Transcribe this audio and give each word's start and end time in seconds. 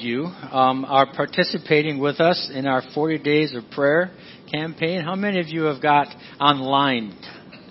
you 0.00 0.24
um, 0.24 0.84
are 0.84 1.06
participating 1.14 1.98
with 1.98 2.20
us 2.20 2.50
in 2.52 2.66
our 2.66 2.82
40 2.94 3.18
Days 3.18 3.54
of 3.54 3.64
Prayer 3.70 4.10
campaign. 4.50 5.02
How 5.02 5.14
many 5.14 5.40
of 5.40 5.48
you 5.48 5.62
have 5.64 5.80
got 5.82 6.08
online, 6.40 7.16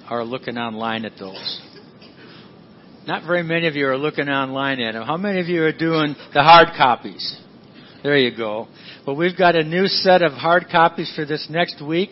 are 0.10 0.24
looking 0.24 0.58
online 0.58 1.06
at 1.06 1.14
those? 1.20 1.62
Not 3.06 3.26
very 3.26 3.44
many 3.44 3.68
of 3.68 3.76
you 3.76 3.88
are 3.88 3.98
looking 3.98 4.30
online 4.30 4.80
at 4.80 4.94
them. 4.94 5.04
How 5.04 5.18
many 5.18 5.40
of 5.40 5.48
you 5.48 5.64
are 5.64 5.72
doing 5.72 6.16
the 6.34 6.44
hard 6.44 6.70
copies? 6.78 7.38
There 8.04 8.18
you 8.18 8.36
go. 8.36 8.68
Well, 9.06 9.16
we've 9.16 9.38
got 9.38 9.56
a 9.56 9.64
new 9.64 9.88
set 9.88 10.22
of 10.22 10.34
hard 10.34 10.68
copies 10.72 11.12
for 11.16 11.26
this 11.26 11.48
next 11.50 11.84
week, 11.86 12.12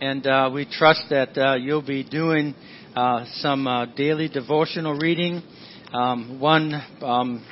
and 0.00 0.26
uh, 0.26 0.50
we 0.52 0.66
trust 0.70 1.04
that 1.10 1.38
uh, 1.38 1.54
you'll 1.54 1.86
be 1.86 2.04
doing 2.04 2.54
uh, 2.94 3.24
some 3.34 3.66
uh, 3.66 3.86
daily 3.94 4.28
devotional 4.28 4.98
reading. 4.98 5.42
Um, 5.92 6.38
one 6.40 6.74
um, 7.00 7.44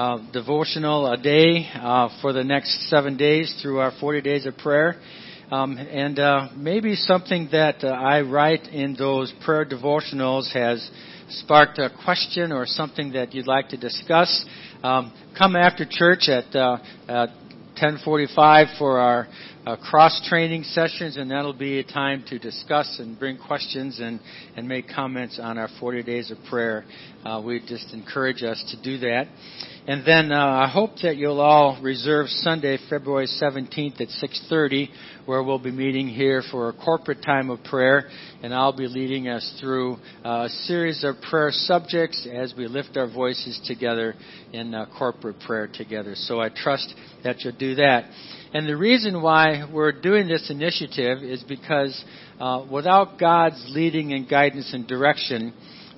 uh, 0.00 0.32
devotional 0.32 1.12
a 1.12 1.18
day 1.18 1.68
uh, 1.74 2.08
for 2.22 2.32
the 2.32 2.42
next 2.42 2.88
seven 2.88 3.18
days 3.18 3.54
through 3.60 3.80
our 3.80 3.92
40 4.00 4.22
days 4.22 4.46
of 4.46 4.56
prayer. 4.56 4.98
Um, 5.50 5.76
and 5.76 6.18
uh, 6.18 6.48
maybe 6.56 6.94
something 6.94 7.50
that 7.52 7.84
uh, 7.84 7.88
I 7.88 8.22
write 8.22 8.68
in 8.68 8.96
those 8.96 9.30
prayer 9.44 9.66
devotionals 9.66 10.50
has 10.54 10.90
sparked 11.28 11.78
a 11.78 11.90
question 12.02 12.50
or 12.50 12.64
something 12.64 13.12
that 13.12 13.34
you'd 13.34 13.46
like 13.46 13.68
to 13.68 13.76
discuss. 13.76 14.46
Um, 14.82 15.12
come 15.36 15.54
after 15.54 15.84
church 15.84 16.30
at, 16.30 16.56
uh, 16.56 16.78
at 17.06 17.28
10:45 17.76 18.78
for 18.78 19.00
our 19.00 19.28
uh, 19.66 19.76
cross 19.76 20.20
training 20.28 20.62
sessions, 20.64 21.16
and 21.16 21.30
that'll 21.30 21.52
be 21.52 21.78
a 21.78 21.84
time 21.84 22.24
to 22.28 22.38
discuss 22.38 22.98
and 22.98 23.18
bring 23.18 23.36
questions 23.36 24.00
and, 24.00 24.18
and 24.56 24.66
make 24.66 24.88
comments 24.88 25.38
on 25.38 25.58
our 25.58 25.68
40 25.78 26.02
days 26.02 26.30
of 26.30 26.38
prayer. 26.48 26.84
Uh, 27.24 27.42
we 27.44 27.60
just 27.60 27.92
encourage 27.92 28.42
us 28.42 28.62
to 28.70 28.82
do 28.82 28.98
that. 28.98 29.28
And 29.86 30.06
then 30.06 30.32
uh, 30.32 30.38
I 30.38 30.68
hope 30.68 30.92
that 31.02 31.16
you'll 31.16 31.40
all 31.40 31.78
reserve 31.82 32.28
Sunday, 32.28 32.78
February 32.88 33.26
17th 33.26 34.00
at 34.00 34.08
6:30, 34.08 34.88
where 35.26 35.42
we'll 35.42 35.58
be 35.58 35.70
meeting 35.70 36.08
here 36.08 36.42
for 36.50 36.68
a 36.68 36.72
corporate 36.72 37.22
time 37.22 37.50
of 37.50 37.62
prayer, 37.64 38.08
and 38.42 38.54
I'll 38.54 38.76
be 38.76 38.86
leading 38.86 39.28
us 39.28 39.58
through 39.60 39.96
uh, 40.24 40.46
a 40.46 40.48
series 40.64 41.04
of 41.04 41.20
prayer 41.28 41.50
subjects 41.50 42.26
as 42.32 42.54
we 42.56 42.66
lift 42.66 42.96
our 42.96 43.08
voices 43.08 43.60
together 43.66 44.14
in 44.52 44.74
uh, 44.74 44.86
corporate 44.98 45.40
prayer 45.40 45.66
together. 45.66 46.14
So 46.14 46.40
I 46.40 46.48
trust 46.48 46.94
that 47.24 47.40
you'll 47.40 47.58
do 47.58 47.74
that. 47.74 48.10
And 48.52 48.68
the 48.68 48.76
reason 48.76 49.22
why 49.22 49.68
we're 49.70 49.92
doing 49.92 50.26
this 50.26 50.50
initiative 50.50 51.22
is 51.22 51.42
because 51.42 52.02
uh, 52.40 52.64
without 52.70 53.18
God's 53.18 53.62
leading 53.68 54.12
and 54.12 54.28
guidance 54.28 54.72
and 54.72 54.86
direction 54.86 55.52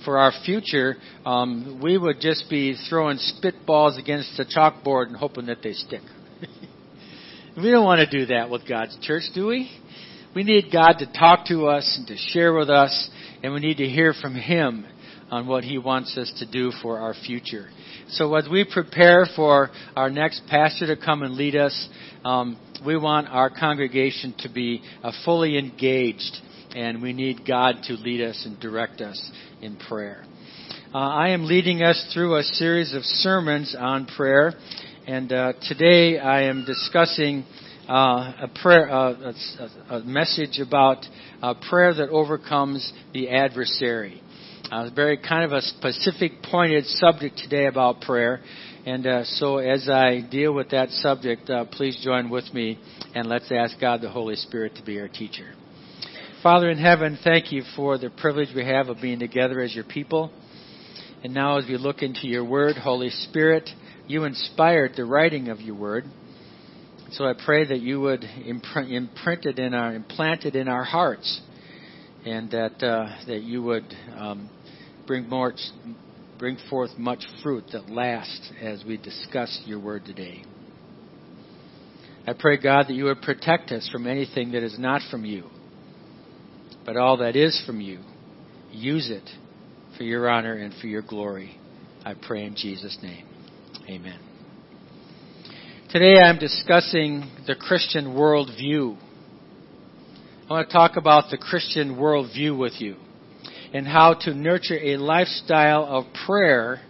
for 0.04 0.18
our 0.18 0.32
future, 0.44 0.96
um, 1.24 1.80
we 1.82 1.98
would 1.98 2.20
just 2.20 2.48
be 2.50 2.76
throwing 2.88 3.18
spitballs 3.18 3.98
against 3.98 4.36
the 4.36 4.44
chalkboard 4.44 5.08
and 5.08 5.16
hoping 5.16 5.46
that 5.46 5.58
they 5.62 5.72
stick. 5.72 6.02
we 7.56 7.70
don't 7.70 7.84
want 7.84 8.08
to 8.08 8.18
do 8.18 8.26
that 8.26 8.50
with 8.50 8.68
God's 8.68 8.96
church, 9.02 9.24
do 9.34 9.46
we? 9.46 9.70
We 10.34 10.44
need 10.44 10.72
God 10.72 10.94
to 10.98 11.12
talk 11.12 11.46
to 11.46 11.66
us 11.66 11.96
and 11.98 12.06
to 12.08 12.16
share 12.16 12.54
with 12.54 12.70
us, 12.70 13.10
and 13.42 13.52
we 13.52 13.60
need 13.60 13.76
to 13.78 13.86
hear 13.86 14.14
from 14.14 14.34
Him 14.34 14.86
on 15.30 15.46
what 15.46 15.64
He 15.64 15.78
wants 15.78 16.16
us 16.16 16.32
to 16.38 16.50
do 16.50 16.72
for 16.82 16.98
our 16.98 17.14
future. 17.14 17.68
So 18.08 18.34
as 18.34 18.48
we 18.50 18.64
prepare 18.70 19.26
for 19.36 19.70
our 19.96 20.10
next 20.10 20.42
pastor 20.48 20.86
to 20.94 20.96
come 21.02 21.22
and 21.22 21.34
lead 21.34 21.56
us, 21.56 21.88
um, 22.24 22.58
we 22.84 22.96
want 22.96 23.28
our 23.28 23.50
congregation 23.50 24.34
to 24.40 24.48
be 24.48 24.82
uh, 25.02 25.12
fully 25.24 25.58
engaged, 25.58 26.36
and 26.74 27.02
we 27.02 27.12
need 27.12 27.46
God 27.46 27.76
to 27.84 27.94
lead 27.94 28.20
us 28.22 28.42
and 28.46 28.58
direct 28.60 29.00
us 29.00 29.30
in 29.62 29.76
prayer. 29.76 30.24
Uh, 30.92 30.98
I 30.98 31.30
am 31.30 31.46
leading 31.46 31.82
us 31.82 32.10
through 32.12 32.36
a 32.36 32.42
series 32.42 32.92
of 32.94 33.02
sermons 33.04 33.74
on 33.78 34.06
prayer, 34.06 34.52
and 35.06 35.32
uh, 35.32 35.52
today 35.68 36.18
I 36.18 36.42
am 36.42 36.64
discussing 36.66 37.44
uh, 37.88 38.34
a 38.42 38.50
prayer, 38.62 38.90
uh, 38.90 39.32
a, 39.90 39.94
a, 39.94 40.04
message 40.04 40.58
about 40.58 41.04
prayer 41.68 41.94
that 41.94 42.08
overcomes 42.10 42.92
the 43.14 43.30
adversary. 43.30 44.20
Uh, 44.70 44.90
very 44.94 45.18
kind 45.18 45.44
of 45.44 45.52
a 45.52 45.62
specific, 45.62 46.42
pointed 46.42 46.84
subject 46.86 47.38
today 47.38 47.66
about 47.66 48.00
prayer. 48.00 48.40
And 48.84 49.06
uh, 49.06 49.24
so, 49.24 49.58
as 49.58 49.88
I 49.88 50.20
deal 50.30 50.52
with 50.52 50.70
that 50.70 50.90
subject, 50.90 51.48
uh, 51.48 51.66
please 51.66 52.00
join 52.02 52.30
with 52.30 52.52
me 52.52 52.78
and 53.14 53.28
let's 53.28 53.52
ask 53.52 53.78
God 53.80 54.00
the 54.00 54.10
Holy 54.10 54.36
Spirit 54.36 54.74
to 54.76 54.82
be 54.82 54.98
our 54.98 55.08
teacher. 55.08 55.52
Father 56.42 56.70
in 56.70 56.78
heaven, 56.78 57.20
thank 57.22 57.52
you 57.52 57.62
for 57.76 57.98
the 57.98 58.10
privilege 58.10 58.48
we 58.52 58.64
have 58.64 58.88
of 58.88 59.00
being 59.00 59.20
together 59.20 59.60
as 59.60 59.72
your 59.72 59.84
people. 59.84 60.32
And 61.22 61.32
now, 61.32 61.58
as 61.58 61.66
we 61.68 61.76
look 61.76 62.02
into 62.02 62.26
your 62.26 62.44
word, 62.44 62.76
Holy 62.76 63.10
Spirit, 63.10 63.70
you 64.08 64.24
inspired 64.24 64.94
the 64.96 65.04
writing 65.04 65.50
of 65.50 65.60
your 65.60 65.76
word. 65.76 66.04
So 67.12 67.24
I 67.26 67.34
pray 67.44 67.64
that 67.66 67.78
you 67.78 68.00
would 68.00 68.24
imprint, 68.24 69.46
it 69.46 69.60
in 69.60 69.72
our, 69.72 69.94
implant 69.94 70.44
it 70.44 70.56
in 70.56 70.66
our 70.66 70.82
hearts, 70.82 71.40
and 72.26 72.50
that 72.50 72.82
uh, 72.82 73.24
that 73.28 73.42
you 73.42 73.62
would 73.62 73.94
um, 74.16 74.50
bring 75.06 75.28
more, 75.28 75.54
bring 76.40 76.58
forth 76.68 76.90
much 76.98 77.24
fruit 77.44 77.66
that 77.70 77.88
lasts 77.88 78.50
as 78.60 78.82
we 78.84 78.96
discuss 78.96 79.62
your 79.64 79.78
word 79.78 80.04
today. 80.04 80.42
I 82.26 82.32
pray, 82.32 82.56
God, 82.56 82.88
that 82.88 82.94
you 82.94 83.04
would 83.04 83.22
protect 83.22 83.70
us 83.70 83.88
from 83.92 84.08
anything 84.08 84.50
that 84.52 84.64
is 84.64 84.76
not 84.76 85.02
from 85.08 85.24
you, 85.24 85.48
but 86.84 86.96
all 86.96 87.18
that 87.18 87.36
is 87.36 87.62
from 87.66 87.80
you, 87.80 88.00
use 88.70 89.10
it 89.10 89.28
for 89.96 90.04
your 90.04 90.28
honor 90.28 90.54
and 90.54 90.74
for 90.80 90.86
your 90.86 91.02
glory. 91.02 91.56
I 92.04 92.14
pray 92.14 92.44
in 92.44 92.56
Jesus' 92.56 92.98
name. 93.02 93.26
Amen. 93.88 94.18
Today 95.90 96.18
I'm 96.18 96.38
discussing 96.38 97.30
the 97.46 97.54
Christian 97.54 98.06
worldview. 98.14 98.96
I 100.48 100.52
want 100.52 100.68
to 100.68 100.72
talk 100.72 100.96
about 100.96 101.30
the 101.30 101.38
Christian 101.38 101.96
worldview 101.96 102.58
with 102.58 102.74
you 102.78 102.96
and 103.72 103.86
how 103.86 104.14
to 104.22 104.34
nurture 104.34 104.78
a 104.78 104.96
lifestyle 104.96 105.84
of 105.84 106.04
prayer 106.26 106.80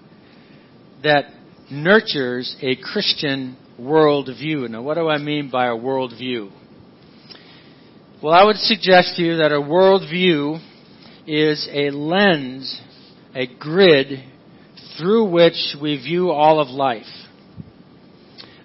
that 1.03 1.27
nurtures 1.71 2.57
a 2.61 2.77
Christian 2.77 3.57
worldview. 3.81 4.69
Now, 4.71 4.83
what 4.83 4.95
do 4.95 5.09
I 5.09 5.19
mean 5.19 5.51
by 5.51 5.67
a 5.67 5.77
worldview? 5.77 6.51
Well, 8.23 8.33
I 8.33 8.45
would 8.45 8.57
suggest 8.57 9.17
to 9.17 9.23
you 9.23 9.37
that 9.39 9.51
a 9.51 9.61
worldview 9.61 10.61
is 11.27 11.69
a 11.73 11.91
lens, 11.91 12.81
a 13.35 13.47
grid 13.59 14.23
through 14.97 15.31
which 15.31 15.75
we 15.83 15.97
view 15.97 16.31
all 16.31 16.61
of 16.61 16.69
life. 16.69 17.03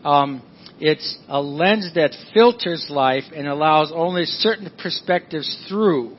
Um, 0.04 0.44
it's 0.80 1.18
a 1.28 1.42
lens 1.42 1.92
that 1.96 2.12
filters 2.36 2.86
life 2.90 3.24
and 3.36 3.48
allows 3.48 3.92
only 3.92 4.26
certain 4.26 4.72
perspectives 4.78 5.66
through 5.68 6.16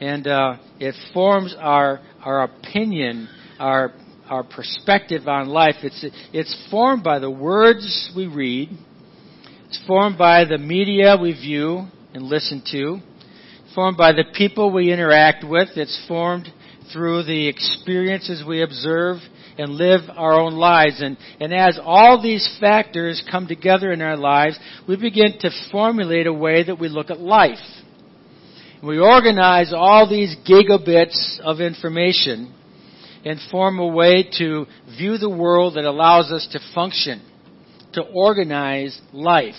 and 0.00 0.26
uh, 0.26 0.56
it 0.78 0.94
forms 1.12 1.54
our 1.58 2.00
our 2.22 2.44
opinion, 2.44 3.28
our 3.58 3.92
our 4.28 4.42
perspective 4.42 5.26
on 5.28 5.48
life. 5.48 5.76
It's 5.82 6.04
it's 6.32 6.68
formed 6.70 7.02
by 7.04 7.18
the 7.18 7.30
words 7.30 8.12
we 8.16 8.26
read. 8.26 8.70
It's 9.68 9.80
formed 9.86 10.18
by 10.18 10.44
the 10.44 10.58
media 10.58 11.16
we 11.20 11.32
view 11.32 11.88
and 12.14 12.24
listen 12.24 12.62
to. 12.72 12.98
Formed 13.74 13.96
by 13.96 14.12
the 14.12 14.24
people 14.34 14.72
we 14.72 14.92
interact 14.92 15.44
with. 15.44 15.68
It's 15.76 16.04
formed 16.08 16.48
through 16.92 17.24
the 17.24 17.48
experiences 17.48 18.42
we 18.46 18.62
observe 18.62 19.18
and 19.58 19.72
live 19.72 20.02
our 20.16 20.40
own 20.40 20.54
lives. 20.54 21.02
And, 21.02 21.18
and 21.40 21.52
as 21.52 21.78
all 21.82 22.22
these 22.22 22.56
factors 22.60 23.22
come 23.30 23.46
together 23.46 23.92
in 23.92 24.00
our 24.00 24.16
lives, 24.16 24.58
we 24.88 24.96
begin 24.96 25.38
to 25.40 25.50
formulate 25.70 26.26
a 26.26 26.32
way 26.32 26.62
that 26.64 26.78
we 26.78 26.88
look 26.88 27.10
at 27.10 27.20
life. 27.20 27.58
We 28.82 28.98
organize 28.98 29.72
all 29.74 30.08
these 30.08 30.36
gigabits 30.48 31.40
of 31.40 31.60
information 31.60 32.54
and 33.24 33.40
form 33.50 33.80
a 33.80 33.86
way 33.86 34.28
to 34.38 34.66
view 34.96 35.18
the 35.18 35.28
world 35.28 35.74
that 35.74 35.84
allows 35.84 36.30
us 36.30 36.48
to 36.52 36.60
function, 36.74 37.20
to 37.94 38.02
organize 38.02 39.00
life. 39.12 39.54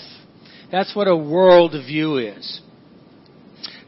That's 0.71 0.95
what 0.95 1.07
a 1.07 1.15
world 1.15 1.71
view 1.71 2.17
is. 2.17 2.61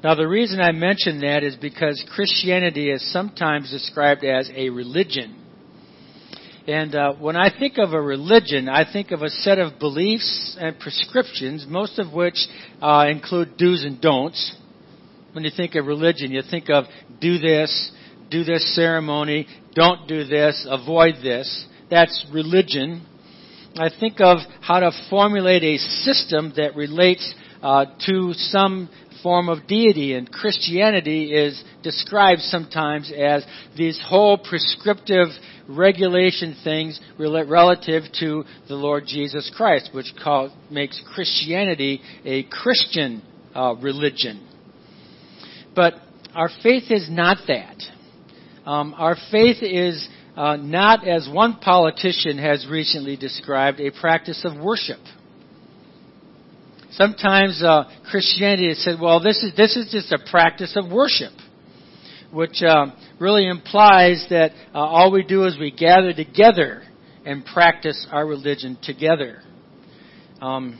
Now, 0.04 0.16
the 0.16 0.28
reason 0.28 0.60
I 0.60 0.72
mention 0.72 1.22
that 1.22 1.44
is 1.44 1.56
because 1.56 2.04
Christianity 2.16 2.89
is 2.89 3.12
sometimes 3.13 3.69
described 3.69 4.24
as 4.24 4.50
a 4.56 4.69
religion. 4.69 5.38
And 6.68 6.95
uh, 6.95 7.13
when 7.13 7.36
I 7.36 7.50
think 7.56 7.78
of 7.78 7.94
a 7.94 8.01
religion, 8.01 8.68
I 8.68 8.92
think 8.92 9.12
of 9.12 9.22
a 9.22 9.30
set 9.30 9.60
of 9.60 9.80
beliefs 9.80 10.57
and 10.60 10.80
prescriptions, 10.80 11.66
most 11.68 12.00
of 12.00 12.13
which 12.13 12.36
uh, 12.81 13.06
include 13.10 13.57
do's 13.57 13.84
and 13.84 14.01
don'ts. 14.01 14.56
When 15.34 15.44
you 15.44 15.51
think 15.56 15.75
of 15.75 15.86
religion, 15.86 16.31
you 16.31 16.42
think 16.50 16.69
of 16.69 16.86
do 17.19 17.38
this, 17.38 17.92
do 18.30 18.44
this 18.44 18.75
ceremony, 18.75 19.48
don't 19.75 20.07
do 20.07 20.24
this, 20.24 20.68
avoid 20.69 21.16
this. 21.22 21.66
That's 21.89 22.25
religion. 22.34 23.06
I 23.75 23.89
think 24.00 24.19
of 24.19 24.39
how 24.62 24.79
to 24.79 24.91
formulate 25.09 25.63
a 25.63 25.77
system 25.77 26.53
that 26.57 26.75
relates 26.75 27.33
uh, 27.62 27.85
to 28.07 28.33
some 28.33 28.89
form 29.23 29.50
of 29.50 29.68
deity, 29.68 30.13
and 30.13 30.29
Christianity 30.29 31.33
is 31.33 31.63
described 31.83 32.41
sometimes 32.41 33.12
as 33.15 33.45
these 33.77 34.01
whole 34.03 34.38
prescriptive 34.38 35.27
regulation 35.69 36.57
things 36.63 37.00
relative 37.18 38.03
to 38.19 38.44
the 38.68 38.75
Lord 38.75 39.06
Jesus 39.07 39.51
Christ, 39.56 39.91
which 39.94 40.12
call, 40.21 40.51
makes 40.69 41.01
Christianity 41.13 42.01
a 42.25 42.44
Christian 42.44 43.21
uh, 43.56 43.75
religion. 43.75 44.45
But 45.75 45.94
our 46.33 46.50
faith 46.63 46.85
is 46.89 47.07
not 47.09 47.38
that. 47.47 47.77
Um, 48.65 48.94
our 48.97 49.15
faith 49.31 49.57
is 49.62 50.07
uh, 50.36 50.56
not, 50.56 51.07
as 51.07 51.30
one 51.31 51.57
politician 51.60 52.38
has 52.38 52.66
recently 52.69 53.18
described, 53.18 53.80
a 53.80 53.92
practice 53.92 54.45
of 54.45 54.57
worship. 54.57 55.00
Sometimes 56.92 57.62
uh, 57.63 57.83
Christianity 58.10 58.69
has 58.69 58.83
said, 58.83 59.00
well, 59.00 59.22
this 59.22 59.44
is, 59.44 59.56
this 59.56 59.75
is 59.78 59.92
just 59.92 60.12
a 60.12 60.19
practice 60.30 60.75
of 60.75 60.92
worship, 60.92 61.31
which 62.31 62.62
uh, 62.62 62.88
really 63.19 63.48
implies 63.48 64.25
that 64.30 64.51
uh, 64.74 64.80
all 64.80 65.12
we 65.12 65.24
do 65.24 65.45
is 65.45 65.57
we 65.60 65.72
gather 65.72 66.13
together 66.13 66.84
and 67.25 67.45
practice 67.45 68.07
our 68.12 68.25
religion 68.25 68.77
together. 68.84 69.42
Um, 70.42 70.80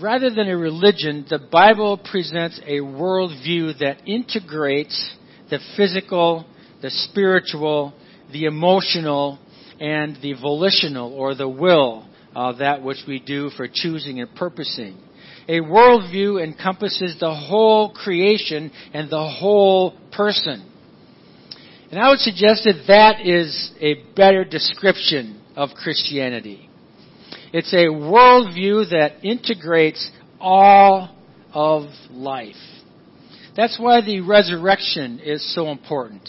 rather 0.00 0.30
than 0.30 0.48
a 0.48 0.56
religion, 0.56 1.26
the 1.28 1.38
Bible 1.38 1.98
presents 1.98 2.60
a 2.66 2.78
worldview 2.78 3.78
that 3.80 4.06
integrates 4.06 5.16
the 5.50 5.58
physical, 5.76 6.46
the 6.80 6.90
spiritual, 6.90 7.92
the 8.32 8.44
emotional, 8.44 9.38
and 9.80 10.16
the 10.20 10.34
volitional 10.34 11.12
or 11.14 11.34
the 11.34 11.48
will, 11.48 12.06
uh, 12.36 12.52
that 12.58 12.82
which 12.82 12.98
we 13.08 13.18
do 13.18 13.50
for 13.50 13.66
choosing 13.72 14.20
and 14.20 14.34
purposing. 14.34 14.98
A 15.48 15.60
worldview 15.60 16.42
encompasses 16.42 17.18
the 17.18 17.34
whole 17.34 17.92
creation 17.92 18.70
and 18.92 19.10
the 19.10 19.28
whole 19.28 19.98
person. 20.12 20.66
And 21.90 21.98
I 21.98 22.10
would 22.10 22.20
suggest 22.20 22.64
that 22.64 22.84
that 22.86 23.26
is 23.26 23.72
a 23.80 23.94
better 24.14 24.44
description 24.44 25.42
of 25.56 25.70
Christianity. 25.70 26.68
It's 27.52 27.72
a 27.72 27.86
worldview 27.86 28.90
that 28.90 29.24
integrates 29.24 30.10
all 30.38 31.16
of 31.52 31.88
life. 32.10 32.54
That's 33.56 33.76
why 33.80 34.02
the 34.02 34.20
resurrection 34.20 35.18
is 35.18 35.52
so 35.52 35.68
important. 35.68 36.28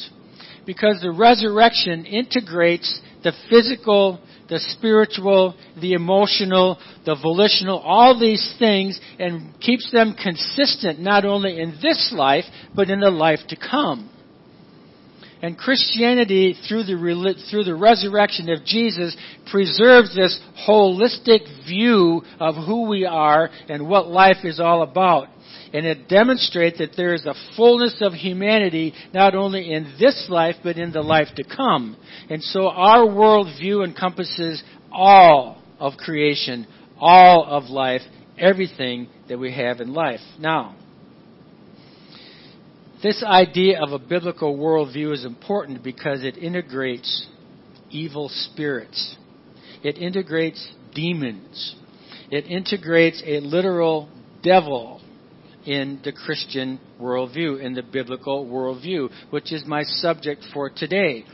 Because 0.66 1.02
the 1.02 1.12
resurrection 1.12 2.06
integrates 2.06 3.02
the 3.24 3.34
physical, 3.50 4.19
the 4.50 4.60
spiritual, 4.60 5.56
the 5.80 5.94
emotional, 5.94 6.78
the 7.06 7.16
volitional, 7.22 7.80
all 7.80 8.19
these 8.19 8.56
things 8.60 9.00
and 9.18 9.60
keeps 9.62 9.92
them 9.92 10.16
consistent 10.22 11.00
not 11.00 11.25
only 11.25 11.60
in 11.60 11.78
this 11.81 12.12
life, 12.16 12.46
but 12.75 12.90
in 12.90 13.00
the 13.00 13.10
life 13.10 13.40
to 13.50 13.56
come. 13.56 14.10
And 15.42 15.58
Christianity, 15.58 16.56
through 16.68 16.84
the, 16.84 17.36
through 17.50 17.63
the 17.63 17.75
resurrection 17.75 18.50
of 18.50 18.63
Jesus, 18.63 19.18
preserves 19.50 20.16
this 20.16 20.40
holistic 20.68 21.40
view 21.68 22.22
of 22.40 22.56
who 22.56 22.88
we 22.88 23.06
are 23.06 23.50
and 23.68 23.88
what 23.88 24.08
life 24.08 24.44
is 24.44 24.60
all 24.60 24.84
about. 24.84 25.30
And 25.74 25.86
it 25.86 26.09
demonstrates 26.09 26.80
that 26.80 26.95
there 26.98 27.13
is 27.13 27.25
a 27.25 27.36
fullness 27.56 27.95
of 28.01 28.13
humanity 28.13 28.94
not 29.13 29.36
only 29.36 29.71
in 29.71 29.95
this 30.00 30.27
life, 30.30 30.56
but 30.63 30.77
in 30.77 30.92
the 30.92 31.01
life 31.01 31.30
to 31.36 31.44
come. 31.44 31.95
And 32.30 32.44
so 32.44 32.68
our 32.68 33.06
worldview 33.07 33.86
encompasses 33.86 34.62
all 34.92 35.62
of 35.80 35.94
creation, 35.98 36.68
all 37.00 37.45
of 37.45 37.69
life, 37.69 38.01
everything 38.38 39.07
that 39.30 39.39
we 39.39 39.53
have 39.53 39.80
in 39.80 39.94
life. 39.94 40.19
Now, 40.39 40.75
this 43.01 43.24
idea 43.24 43.81
of 43.81 43.94
a 43.94 44.00
biblical 44.00 44.56
worldview 44.56 45.13
is 45.13 45.25
important 45.25 45.83
because 45.83 46.24
it 46.24 46.38
integrates 46.38 47.27
evil 47.89 48.30
spirits. 48.30 49.15
It 49.83 49.98
integrates 49.98 50.71
demons. 50.94 51.75
It 52.30 52.45
integrates 52.45 53.21
a 53.25 53.39
literal 53.39 54.07
devil 54.44 55.00
in 55.66 56.00
the 56.04 56.12
Christian 56.12 56.80
worldview, 57.00 57.62
in 57.62 57.74
the 57.74 57.84
biblical 57.84 58.46
worldview, 58.46 59.10
which 59.30 59.52
is 59.52 59.63
my 59.66 59.84
subject 59.84 60.44
for 60.54 60.69
today. 60.69 61.25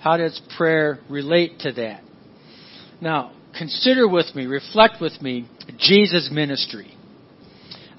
How 0.00 0.16
does 0.16 0.40
prayer 0.56 1.00
relate 1.08 1.60
to 1.60 1.72
that? 1.72 2.02
Now, 3.00 3.32
consider 3.56 4.08
with 4.08 4.34
me, 4.34 4.46
reflect 4.46 5.00
with 5.00 5.20
me, 5.20 5.48
Jesus' 5.78 6.30
ministry. 6.32 6.96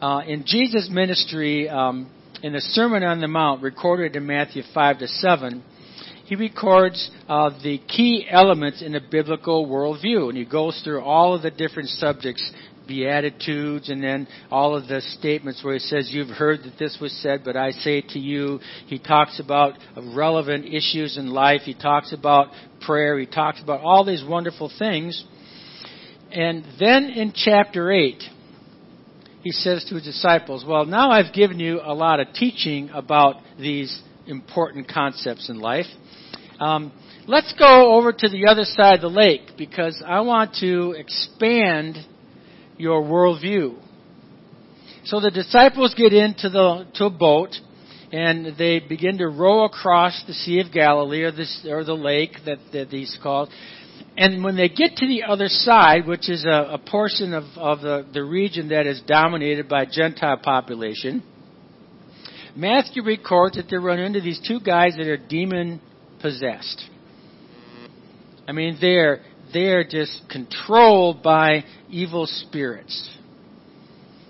Uh, 0.01 0.21
in 0.27 0.43
Jesus' 0.45 0.89
ministry, 0.91 1.67
um, 1.69 2.11
in 2.43 2.53
the 2.53 2.61
Sermon 2.61 3.03
on 3.03 3.19
the 3.19 3.27
Mount, 3.27 3.63
recorded 3.63 4.15
in 4.15 4.27
Matthew 4.27 4.63
5 4.73 4.99
to 4.99 5.07
7, 5.07 5.63
he 6.25 6.35
records 6.35 7.09
uh, 7.29 7.51
the 7.63 7.79
key 7.87 8.27
elements 8.29 8.81
in 8.81 8.91
the 8.91 8.99
biblical 8.99 9.65
worldview. 9.65 10.27
And 10.29 10.37
he 10.37 10.45
goes 10.45 10.79
through 10.83 11.01
all 11.01 11.33
of 11.33 11.41
the 11.41 11.51
different 11.51 11.89
subjects, 11.89 12.51
Beatitudes, 12.87 13.89
and 13.89 14.03
then 14.03 14.27
all 14.49 14.75
of 14.75 14.87
the 14.87 15.01
statements 15.01 15.63
where 15.63 15.73
he 15.73 15.79
says, 15.79 16.09
You've 16.11 16.29
heard 16.29 16.63
that 16.63 16.77
this 16.79 16.97
was 17.01 17.11
said, 17.21 17.41
but 17.43 17.55
I 17.55 17.71
say 17.71 18.01
to 18.01 18.19
you. 18.19 18.59
He 18.87 18.99
talks 18.99 19.39
about 19.39 19.73
relevant 20.15 20.65
issues 20.65 21.17
in 21.17 21.27
life. 21.27 21.61
He 21.61 21.73
talks 21.73 22.13
about 22.13 22.47
prayer. 22.81 23.19
He 23.19 23.25
talks 23.25 23.61
about 23.61 23.81
all 23.81 24.05
these 24.05 24.23
wonderful 24.27 24.71
things. 24.77 25.23
And 26.31 26.65
then 26.79 27.05
in 27.05 27.33
chapter 27.35 27.91
8, 27.91 28.21
he 29.43 29.51
says 29.51 29.85
to 29.85 29.95
his 29.95 30.03
disciples, 30.03 30.65
Well, 30.67 30.85
now 30.85 31.11
I've 31.11 31.33
given 31.33 31.59
you 31.59 31.79
a 31.83 31.93
lot 31.93 32.19
of 32.19 32.33
teaching 32.33 32.89
about 32.93 33.35
these 33.59 34.01
important 34.25 34.89
concepts 34.89 35.49
in 35.49 35.59
life. 35.59 35.85
Um, 36.59 36.91
let's 37.27 37.53
go 37.57 37.93
over 37.95 38.11
to 38.11 38.29
the 38.29 38.47
other 38.47 38.63
side 38.65 38.95
of 38.95 39.01
the 39.01 39.07
lake 39.07 39.51
because 39.57 40.03
I 40.05 40.21
want 40.21 40.55
to 40.59 40.95
expand 40.97 41.97
your 42.77 43.01
worldview. 43.01 43.77
So 45.05 45.19
the 45.19 45.31
disciples 45.31 45.93
get 45.95 46.13
into 46.13 46.49
the 46.49 46.85
to 46.95 47.05
a 47.05 47.09
boat 47.09 47.55
and 48.11 48.57
they 48.57 48.79
begin 48.79 49.17
to 49.17 49.27
row 49.27 49.65
across 49.65 50.23
the 50.27 50.33
Sea 50.33 50.59
of 50.59 50.71
Galilee 50.71 51.23
or, 51.23 51.31
this, 51.31 51.65
or 51.69 51.83
the 51.83 51.93
lake 51.93 52.31
that, 52.45 52.59
that 52.73 52.87
he's 52.89 53.17
called. 53.21 53.49
And 54.15 54.43
when 54.43 54.55
they 54.55 54.69
get 54.69 54.95
to 54.97 55.07
the 55.07 55.23
other 55.23 55.47
side, 55.47 56.07
which 56.07 56.29
is 56.29 56.45
a, 56.45 56.73
a 56.73 56.77
portion 56.77 57.33
of, 57.33 57.43
of 57.55 57.81
the, 57.81 58.05
the 58.13 58.23
region 58.23 58.69
that 58.69 58.87
is 58.87 59.01
dominated 59.05 59.67
by 59.67 59.85
Gentile 59.85 60.37
population, 60.37 61.23
Matthew 62.55 63.03
records 63.03 63.57
that 63.57 63.69
they 63.69 63.77
run 63.77 63.99
into 63.99 64.21
these 64.21 64.41
two 64.47 64.59
guys 64.59 64.95
that 64.97 65.07
are 65.07 65.17
demon 65.17 65.81
possessed. 66.19 66.83
I 68.47 68.53
mean, 68.53 68.77
they're 68.79 69.21
they're 69.57 69.83
just 69.83 70.21
controlled 70.29 71.23
by 71.23 71.63
evil 71.89 72.27
spirits. 72.27 73.09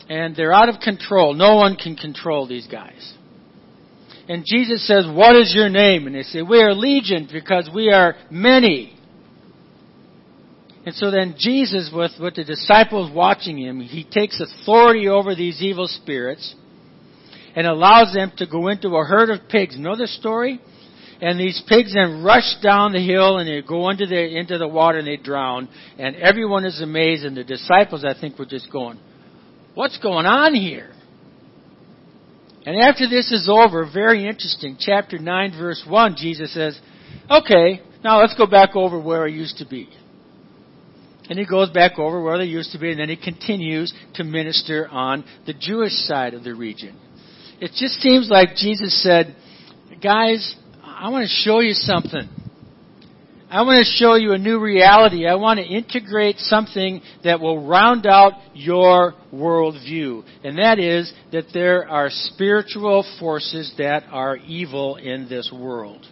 And 0.07 0.33
they're 0.37 0.53
out 0.53 0.69
of 0.69 0.79
control. 0.79 1.33
No 1.33 1.57
one 1.57 1.75
can 1.75 1.97
control 1.97 2.47
these 2.47 2.65
guys. 2.67 3.13
And 4.29 4.45
Jesus 4.47 4.87
says, 4.87 5.05
What 5.05 5.35
is 5.35 5.53
your 5.53 5.67
name? 5.67 6.07
And 6.07 6.15
they 6.15 6.23
say, 6.23 6.41
We 6.41 6.61
are 6.61 6.73
legion 6.73 7.27
because 7.31 7.69
we 7.73 7.91
are 7.91 8.15
many. 8.31 8.93
And 10.85 10.95
so 10.95 11.11
then 11.11 11.35
Jesus, 11.37 11.91
with, 11.93 12.11
with 12.21 12.35
the 12.35 12.45
disciples 12.45 13.11
watching 13.13 13.57
him, 13.57 13.81
he 13.81 14.05
takes 14.05 14.39
authority 14.39 15.09
over 15.09 15.35
these 15.35 15.61
evil 15.61 15.87
spirits 15.87 16.55
and 17.53 17.67
allows 17.67 18.13
them 18.13 18.31
to 18.37 18.47
go 18.47 18.69
into 18.69 18.95
a 18.95 19.03
herd 19.03 19.29
of 19.29 19.49
pigs. 19.49 19.77
Know 19.77 19.97
the 19.97 20.07
story? 20.07 20.61
And 21.19 21.39
these 21.39 21.61
pigs 21.67 21.93
then 21.93 22.23
rush 22.23 22.57
down 22.61 22.93
the 22.93 23.03
hill 23.03 23.37
and 23.37 23.49
they 23.49 23.67
go 23.67 23.89
into 23.89 24.05
the, 24.05 24.37
into 24.37 24.57
the 24.57 24.67
water 24.67 24.99
and 24.99 25.07
they 25.07 25.17
drown. 25.17 25.67
And 25.97 26.15
everyone 26.15 26.65
is 26.65 26.81
amazed 26.81 27.25
and 27.25 27.35
the 27.35 27.43
disciples, 27.43 28.05
I 28.05 28.19
think, 28.19 28.37
were 28.37 28.45
just 28.45 28.71
going, 28.71 28.99
what's 29.73 29.97
going 29.97 30.27
on 30.27 30.53
here? 30.53 30.91
And 32.65 32.79
after 32.81 33.07
this 33.07 33.31
is 33.31 33.47
over, 33.49 33.89
very 33.91 34.27
interesting, 34.27 34.75
chapter 34.79 35.17
9 35.17 35.53
verse 35.57 35.83
1, 35.87 36.15
Jesus 36.17 36.53
says, 36.53 36.79
okay, 37.31 37.81
now 38.03 38.19
let's 38.19 38.35
go 38.35 38.45
back 38.45 38.75
over 38.75 38.99
where 38.99 39.23
I 39.23 39.29
used 39.29 39.57
to 39.57 39.65
be. 39.65 39.89
And 41.29 41.39
he 41.39 41.45
goes 41.45 41.69
back 41.69 41.97
over 41.97 42.21
where 42.21 42.37
they 42.37 42.45
used 42.45 42.71
to 42.71 42.79
be, 42.79 42.91
and 42.91 42.99
then 42.99 43.09
he 43.09 43.17
continues 43.17 43.93
to 44.15 44.23
minister 44.23 44.87
on 44.87 45.25
the 45.45 45.53
Jewish 45.53 45.91
side 45.91 46.33
of 46.33 46.43
the 46.43 46.53
region. 46.53 46.97
It 47.59 47.71
just 47.71 48.01
seems 48.01 48.29
like 48.29 48.55
Jesus 48.55 49.01
said, 49.01 49.35
Guys, 50.01 50.55
I 50.99 51.09
want 51.09 51.29
to 51.29 51.43
show 51.43 51.59
you 51.59 51.73
something. 51.73 52.27
I 53.51 53.61
want 53.61 53.85
to 53.85 53.91
show 54.03 54.15
you 54.15 54.33
a 54.33 54.39
new 54.39 54.59
reality. 54.59 55.27
I 55.27 55.35
want 55.35 55.59
to 55.59 55.65
integrate 55.65 56.37
something 56.39 57.01
that 57.23 57.39
will 57.39 57.67
round 57.67 58.07
out 58.07 58.33
your 58.55 59.13
worldview. 59.31 60.23
And 60.43 60.57
that 60.57 60.79
is 60.79 61.13
that 61.31 61.45
there 61.53 61.87
are 61.87 62.09
spiritual 62.09 63.05
forces 63.19 63.71
that 63.77 64.05
are 64.09 64.37
evil 64.37 64.95
in 64.95 65.29
this 65.29 65.53
world. 65.53 66.03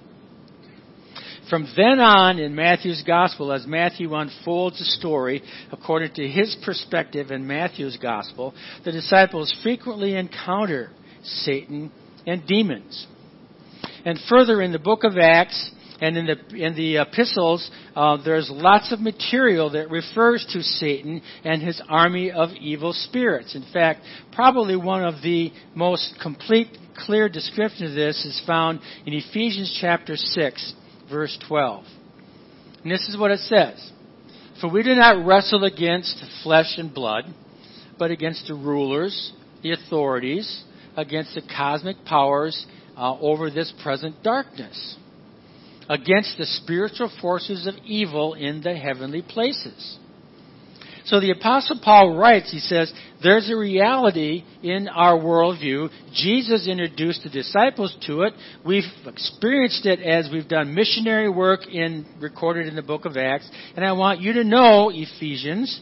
From 1.49 1.67
then 1.75 1.99
on 1.99 2.37
in 2.37 2.53
Matthew's 2.53 3.03
gospel, 3.05 3.51
as 3.51 3.65
Matthew 3.65 4.13
unfolds 4.13 4.77
the 4.77 4.85
story 4.85 5.41
according 5.71 6.13
to 6.13 6.27
his 6.27 6.55
perspective 6.63 7.31
in 7.31 7.47
Matthew's 7.47 7.97
gospel, 7.97 8.53
the 8.83 8.91
disciples 8.91 9.53
frequently 9.63 10.15
encounter 10.15 10.91
Satan 11.23 11.91
and 12.27 12.45
demons. 12.45 13.07
And 14.05 14.19
further 14.29 14.61
in 14.61 14.71
the 14.71 14.79
book 14.79 15.03
of 15.03 15.17
Acts, 15.17 15.71
and 15.99 16.17
in 16.17 16.25
the 16.25 16.55
in 16.55 16.75
the 16.75 16.97
epistles, 16.97 17.69
uh, 17.95 18.17
there's 18.23 18.49
lots 18.51 18.91
of 18.91 18.99
material 18.99 19.71
that 19.71 19.89
refers 19.89 20.45
to 20.51 20.61
Satan 20.61 21.21
and 21.43 21.61
his 21.61 21.81
army 21.87 22.31
of 22.31 22.49
evil 22.59 22.93
spirits. 22.93 23.55
In 23.55 23.65
fact, 23.71 24.01
probably 24.33 24.75
one 24.75 25.03
of 25.03 25.21
the 25.23 25.51
most 25.73 26.19
complete, 26.21 26.67
clear 26.97 27.29
descriptions 27.29 27.91
of 27.91 27.95
this 27.95 28.25
is 28.25 28.41
found 28.45 28.81
in 29.05 29.13
Ephesians 29.13 29.75
chapter 29.81 30.15
six, 30.17 30.73
verse 31.09 31.37
twelve. 31.47 31.85
And 32.83 32.91
this 32.91 33.07
is 33.07 33.17
what 33.17 33.31
it 33.31 33.39
says: 33.39 33.91
"For 34.59 34.69
we 34.69 34.83
do 34.83 34.95
not 34.95 35.25
wrestle 35.25 35.63
against 35.63 36.21
flesh 36.43 36.77
and 36.77 36.93
blood, 36.93 37.23
but 37.97 38.11
against 38.11 38.47
the 38.47 38.53
rulers, 38.53 39.31
the 39.63 39.71
authorities, 39.71 40.63
against 40.97 41.35
the 41.35 41.41
cosmic 41.41 42.03
powers 42.05 42.65
uh, 42.97 43.17
over 43.19 43.49
this 43.49 43.73
present 43.81 44.21
darkness." 44.23 44.97
against 45.89 46.37
the 46.37 46.45
spiritual 46.45 47.11
forces 47.21 47.67
of 47.67 47.75
evil 47.85 48.33
in 48.33 48.61
the 48.61 48.75
heavenly 48.75 49.21
places. 49.21 49.99
So 51.05 51.19
the 51.19 51.29
Apostle 51.29 51.79
Paul 51.83 52.17
writes, 52.17 52.51
he 52.51 52.57
says, 52.57 52.91
there's 53.21 53.49
a 53.51 53.55
reality 53.55 54.43
in 54.63 54.87
our 54.87 55.19
worldview. 55.19 55.89
Jesus 56.13 56.67
introduced 56.67 57.21
the 57.23 57.29
disciples 57.29 57.95
to 58.07 58.23
it. 58.23 58.33
We've 58.65 58.83
experienced 59.05 59.85
it 59.85 59.99
as 59.99 60.29
we've 60.31 60.47
done 60.47 60.73
missionary 60.73 61.29
work 61.29 61.67
in, 61.67 62.07
recorded 62.19 62.67
in 62.67 62.75
the 62.75 62.81
book 62.81 63.05
of 63.05 63.17
Acts. 63.17 63.47
And 63.75 63.85
I 63.85 63.91
want 63.91 64.19
you 64.19 64.33
to 64.33 64.43
know, 64.43 64.89
Ephesians, 64.91 65.79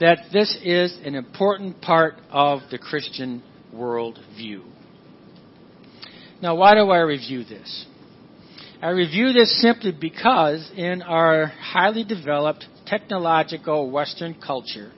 that 0.00 0.18
this 0.32 0.58
is 0.64 0.98
an 1.04 1.14
important 1.14 1.80
part 1.80 2.14
of 2.28 2.62
the 2.72 2.78
Christian 2.78 3.40
worldview. 3.72 4.73
Now, 6.44 6.56
why 6.56 6.74
do 6.74 6.90
I 6.90 6.98
review 6.98 7.42
this? 7.42 7.86
I 8.82 8.90
review 8.90 9.32
this 9.32 9.62
simply 9.62 9.92
because 9.98 10.70
in 10.76 11.00
our 11.00 11.46
highly 11.46 12.04
developed 12.04 12.66
technological 12.84 13.90
Western 13.90 14.34
culture, 14.34 14.92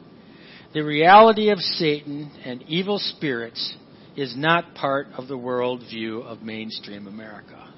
the 0.75 0.81
reality 0.81 1.51
of 1.51 1.61
Satan 1.61 2.33
and 2.45 2.65
evil 2.65 2.99
spirits 2.99 3.77
is 4.17 4.35
not 4.37 4.75
part 4.75 5.07
of 5.17 5.29
the 5.29 5.39
worldview 5.39 6.25
of 6.25 6.43
mainstream 6.43 7.07
America. 7.07 7.73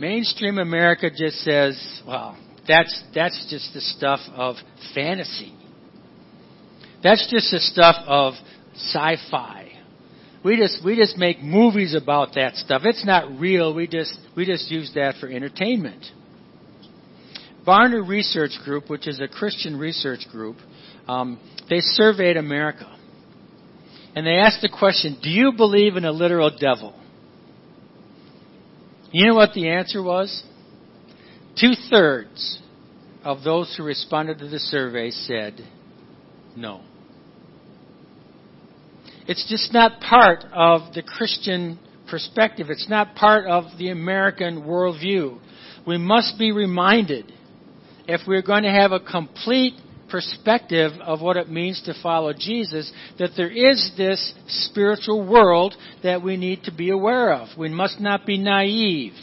Mainstream 0.00 0.58
America 0.58 1.08
just 1.08 1.36
says, 1.44 2.02
well, 2.04 2.36
that's, 2.66 3.00
that's 3.14 3.46
just 3.48 3.72
the 3.74 3.80
stuff 3.80 4.18
of 4.34 4.56
fantasy. 4.92 5.54
That's 7.04 7.30
just 7.30 7.52
the 7.52 7.60
stuff 7.60 7.94
of 8.08 8.34
sci 8.74 9.16
fi. 9.30 9.65
We 10.46 10.56
just 10.56 10.84
we 10.84 10.94
just 10.94 11.16
make 11.16 11.42
movies 11.42 11.92
about 12.00 12.36
that 12.36 12.54
stuff. 12.54 12.82
It's 12.84 13.04
not 13.04 13.40
real. 13.40 13.74
We 13.74 13.88
just 13.88 14.16
we 14.36 14.46
just 14.46 14.70
use 14.70 14.92
that 14.94 15.16
for 15.18 15.28
entertainment. 15.28 16.06
Barna 17.66 18.08
Research 18.08 18.52
Group, 18.64 18.88
which 18.88 19.08
is 19.08 19.20
a 19.20 19.26
Christian 19.26 19.76
research 19.76 20.20
group, 20.30 20.58
um, 21.08 21.40
they 21.68 21.80
surveyed 21.80 22.36
America, 22.36 22.96
and 24.14 24.24
they 24.24 24.36
asked 24.36 24.62
the 24.62 24.68
question: 24.68 25.18
Do 25.20 25.30
you 25.30 25.50
believe 25.56 25.96
in 25.96 26.04
a 26.04 26.12
literal 26.12 26.56
devil? 26.56 26.94
You 29.10 29.26
know 29.26 29.34
what 29.34 29.52
the 29.52 29.68
answer 29.68 30.00
was? 30.00 30.44
Two 31.60 31.72
thirds 31.90 32.60
of 33.24 33.42
those 33.42 33.74
who 33.76 33.82
responded 33.82 34.38
to 34.38 34.48
the 34.48 34.60
survey 34.60 35.10
said 35.10 35.60
no. 36.56 36.82
It's 39.28 39.48
just 39.48 39.72
not 39.72 40.00
part 40.00 40.44
of 40.52 40.94
the 40.94 41.02
Christian 41.02 41.78
perspective. 42.08 42.68
It's 42.70 42.88
not 42.88 43.14
part 43.14 43.46
of 43.46 43.64
the 43.78 43.90
American 43.90 44.62
worldview. 44.62 45.38
We 45.86 45.98
must 45.98 46.38
be 46.38 46.52
reminded, 46.52 47.32
if 48.06 48.20
we're 48.26 48.42
going 48.42 48.62
to 48.62 48.70
have 48.70 48.92
a 48.92 49.00
complete 49.00 49.74
perspective 50.08 50.92
of 51.00 51.20
what 51.20 51.36
it 51.36 51.50
means 51.50 51.82
to 51.86 51.94
follow 52.00 52.32
Jesus, 52.32 52.92
that 53.18 53.30
there 53.36 53.50
is 53.50 53.92
this 53.96 54.34
spiritual 54.46 55.26
world 55.28 55.74
that 56.04 56.22
we 56.22 56.36
need 56.36 56.62
to 56.64 56.72
be 56.72 56.90
aware 56.90 57.32
of. 57.32 57.48
We 57.58 57.68
must 57.68 58.00
not 58.00 58.26
be 58.26 58.38
naive. 58.38 59.14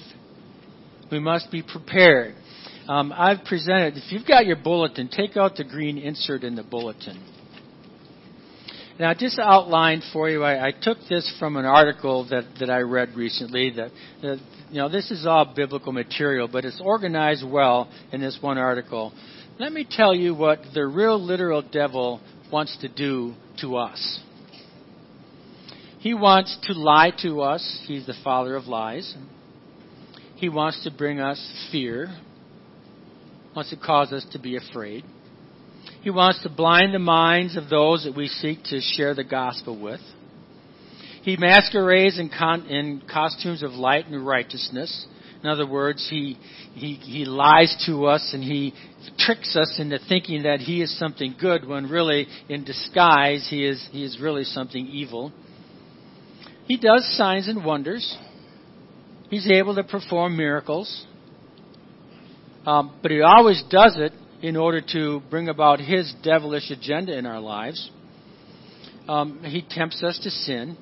We 1.10 1.20
must 1.20 1.52
be 1.52 1.64
prepared. 1.64 2.36
Um, 2.88 3.14
I've 3.16 3.46
presented, 3.46 3.96
if 3.96 4.12
you've 4.12 4.28
got 4.28 4.46
your 4.46 4.58
bulletin, 4.58 5.08
take 5.08 5.38
out 5.38 5.56
the 5.56 5.64
green 5.64 5.98
insert 5.98 6.44
in 6.44 6.56
the 6.56 6.64
bulletin. 6.64 7.24
Now, 9.00 9.14
just 9.16 9.40
outlined 9.40 10.04
for 10.14 10.30
you, 10.30 10.44
I, 10.44 10.68
I 10.68 10.72
took 10.72 11.00
this 11.10 11.32
from 11.40 11.56
an 11.56 11.66
article 11.66 12.28
that, 12.30 12.44
that 12.60 12.70
I 12.70 12.80
read 12.82 13.16
recently. 13.16 13.72
That, 13.72 13.90
that 14.22 14.40
you 14.70 14.78
know, 14.78 14.88
this 14.88 15.10
is 15.10 15.26
all 15.26 15.52
biblical 15.56 15.92
material, 15.92 16.48
but 16.52 16.64
it's 16.64 16.80
organized 16.84 17.44
well 17.48 17.90
in 18.12 18.22
this 18.22 18.38
one 18.40 18.60
article. 18.60 19.12
Let 19.60 19.72
me 19.72 19.88
tell 19.90 20.14
you 20.14 20.36
what 20.36 20.60
the 20.74 20.86
real 20.86 21.20
literal 21.20 21.64
devil 21.64 22.22
wants 22.52 22.78
to 22.82 22.88
do 22.88 23.34
to 23.62 23.78
us. 23.78 24.20
He 26.00 26.14
wants 26.14 26.56
to 26.64 26.74
lie 26.74 27.12
to 27.22 27.42
us. 27.42 27.84
He's 27.88 28.06
the 28.06 28.16
father 28.24 28.56
of 28.56 28.66
lies. 28.66 29.16
He 30.36 30.50
wants 30.50 30.84
to 30.84 30.92
bring 30.92 31.20
us 31.20 31.40
fear. 31.72 32.16
Wants 33.56 33.70
to 33.72 33.78
cause 33.78 34.12
us 34.12 34.26
to 34.34 34.40
be 34.40 34.58
afraid. 34.58 35.04
He 36.04 36.10
wants 36.10 36.44
to 36.44 36.50
blind 36.50 36.94
the 36.94 37.00
minds 37.00 37.56
of 37.56 37.70
those 37.70 38.04
that 38.04 38.16
we 38.16 38.28
seek 38.28 38.62
to 38.66 38.82
share 38.82 39.16
the 39.16 39.24
gospel 39.24 39.82
with. 39.82 40.02
He 41.22 41.38
masquerades 41.38 42.20
in, 42.20 42.30
con- 42.30 42.66
in 42.66 43.02
costumes 43.12 43.64
of 43.64 43.72
light 43.72 44.08
and 44.08 44.28
righteousness. 44.28 45.08
In 45.42 45.50
other 45.50 45.66
words, 45.66 46.06
he, 46.10 46.38
he, 46.74 46.96
he 46.96 47.24
lies 47.24 47.82
to 47.86 48.06
us 48.06 48.32
and 48.34 48.44
he 48.44 48.74
tricks 49.18 49.56
us 49.56 49.78
into 49.80 49.98
thinking 50.10 50.44
that 50.44 50.60
he 50.60 50.82
is 50.82 50.98
something 51.00 51.36
good 51.40 51.66
when 51.66 51.90
really 51.90 52.28
in 52.50 52.66
disguise 52.66 53.48
he 53.50 53.66
is, 53.66 53.88
he 53.94 54.04
is 54.04 54.20
really 54.20 54.44
something 54.44 54.86
evil. 54.88 55.32
He 56.66 56.76
does 56.76 57.16
signs 57.18 57.48
and 57.48 57.64
wonders. 57.64 58.18
He's 59.30 59.50
able 59.50 59.76
to 59.76 59.84
perform 59.86 60.36
miracles. 60.36 61.06
Um, 62.66 62.94
but 63.02 63.12
he 63.12 63.22
always 63.22 63.64
does 63.70 63.96
it 63.98 64.12
in 64.44 64.58
order 64.58 64.82
to 64.82 65.22
bring 65.30 65.48
about 65.48 65.80
his 65.80 66.14
devilish 66.22 66.70
agenda 66.70 67.18
in 67.18 67.26
our 67.26 67.40
lives. 67.40 67.90
Um, 69.08 69.42
he 69.42 69.66
tempts 69.68 70.04
us 70.04 70.20
to 70.22 70.30
sin. 70.30 70.78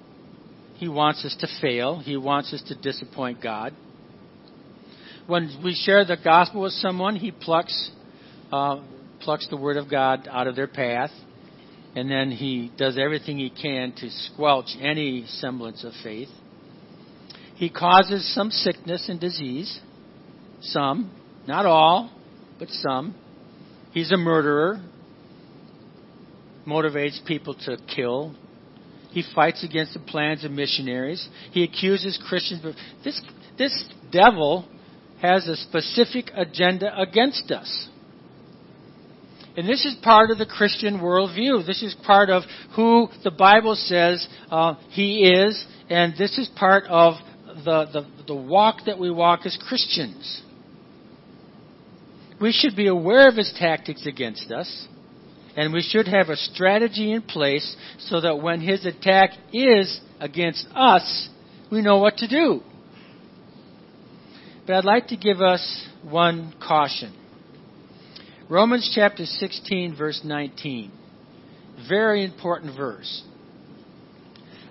He 0.77 0.89
wants 0.89 1.23
us 1.23 1.35
to 1.41 1.47
fail. 1.61 1.99
He 1.99 2.17
wants 2.17 2.51
us 2.53 2.63
to 2.69 2.75
disappoint 2.75 3.39
God. 3.39 3.73
When 5.27 5.61
we 5.63 5.75
share 5.75 6.03
the 6.03 6.17
gospel 6.21 6.63
with 6.63 6.73
someone, 6.73 7.15
he 7.15 7.31
plucks 7.31 7.91
uh, 8.51 8.81
plucks 9.19 9.47
the 9.49 9.57
word 9.57 9.77
of 9.77 9.89
God 9.89 10.27
out 10.29 10.47
of 10.47 10.55
their 10.55 10.67
path, 10.67 11.11
and 11.95 12.09
then 12.09 12.31
he 12.31 12.71
does 12.75 12.97
everything 12.97 13.37
he 13.37 13.51
can 13.51 13.93
to 13.97 14.09
squelch 14.09 14.75
any 14.81 15.25
semblance 15.27 15.83
of 15.83 15.93
faith. 16.03 16.29
He 17.55 17.69
causes 17.69 18.33
some 18.33 18.49
sickness 18.49 19.07
and 19.07 19.19
disease, 19.19 19.79
some, 20.61 21.11
not 21.47 21.67
all, 21.67 22.11
but 22.57 22.69
some. 22.69 23.13
He's 23.91 24.11
a 24.11 24.17
murderer, 24.17 24.81
motivates 26.65 27.23
people 27.25 27.55
to 27.65 27.77
kill. 27.93 28.35
He 29.09 29.23
fights 29.35 29.63
against 29.63 29.93
the 29.93 29.99
plans 29.99 30.45
of 30.45 30.51
missionaries. 30.51 31.27
He 31.51 31.63
accuses 31.63 32.17
Christians. 32.27 32.63
This, 33.03 33.21
this 33.57 33.85
devil 34.11 34.65
has 35.21 35.47
a 35.47 35.57
specific 35.57 36.31
agenda 36.33 36.97
against 36.99 37.51
us. 37.51 37.89
And 39.57 39.67
this 39.67 39.83
is 39.83 39.97
part 40.01 40.31
of 40.31 40.37
the 40.37 40.45
Christian 40.45 40.99
worldview. 40.99 41.67
This 41.67 41.83
is 41.83 41.93
part 42.05 42.29
of 42.29 42.43
who 42.77 43.09
the 43.25 43.31
Bible 43.31 43.75
says 43.75 44.25
uh, 44.49 44.75
he 44.89 45.25
is, 45.25 45.65
and 45.89 46.13
this 46.17 46.37
is 46.37 46.49
part 46.55 46.85
of 46.85 47.15
the, 47.65 47.85
the, 47.91 48.23
the 48.27 48.35
walk 48.35 48.85
that 48.85 48.97
we 48.97 49.11
walk 49.11 49.41
as 49.45 49.57
Christians 49.67 50.43
we 52.41 52.51
should 52.51 52.75
be 52.75 52.87
aware 52.87 53.27
of 53.29 53.35
his 53.35 53.53
tactics 53.57 54.07
against 54.07 54.51
us, 54.51 54.87
and 55.55 55.71
we 55.71 55.81
should 55.81 56.07
have 56.07 56.29
a 56.29 56.35
strategy 56.35 57.11
in 57.11 57.21
place 57.21 57.75
so 57.99 58.19
that 58.21 58.41
when 58.41 58.61
his 58.61 58.85
attack 58.85 59.31
is 59.53 60.01
against 60.19 60.65
us, 60.73 61.29
we 61.71 61.81
know 61.81 61.99
what 61.99 62.17
to 62.17 62.27
do. 62.27 62.61
But 64.65 64.77
I'd 64.77 64.85
like 64.85 65.07
to 65.07 65.17
give 65.17 65.41
us 65.41 65.87
one 66.03 66.53
caution. 66.65 67.13
Romans 68.49 68.91
chapter 68.93 69.25
16, 69.25 69.95
verse 69.95 70.21
19. 70.23 70.91
Very 71.87 72.23
important 72.23 72.75
verse. 72.75 73.23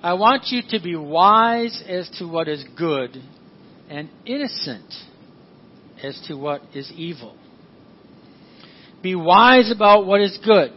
I 0.02 0.14
want 0.14 0.46
you 0.46 0.62
to 0.70 0.82
be 0.82 0.96
wise 0.96 1.82
as 1.86 2.10
to 2.18 2.26
what 2.26 2.48
is 2.48 2.64
good 2.76 3.22
and 3.88 4.08
innocent 4.26 4.94
as 6.02 6.20
to 6.28 6.34
what 6.34 6.62
is 6.74 6.90
evil. 6.92 7.36
Be 9.02 9.14
wise 9.14 9.73
about 9.75 10.07
what 10.07 10.21
is 10.21 10.38
good. 10.45 10.73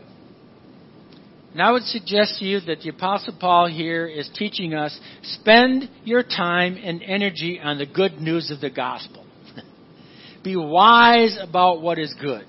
And 1.54 1.62
I 1.62 1.72
would 1.72 1.84
suggest 1.84 2.40
to 2.40 2.46
you 2.46 2.60
that 2.62 2.82
the 2.82 2.90
Apostle 2.90 3.36
Paul 3.40 3.68
here 3.68 4.08
is 4.08 4.30
teaching 4.36 4.74
us 4.74 5.00
spend 5.22 5.90
your 6.04 6.24
time 6.24 6.78
and 6.84 7.04
energy 7.04 7.60
on 7.64 7.78
the 7.78 7.86
good 7.86 8.14
news 8.14 8.50
of 8.50 8.60
the 8.60 8.72
gospel. 8.72 9.24
Be 10.44 10.56
wise 10.56 11.38
about 11.40 11.82
what 11.82 12.00
is 12.00 12.14
good. 12.20 12.46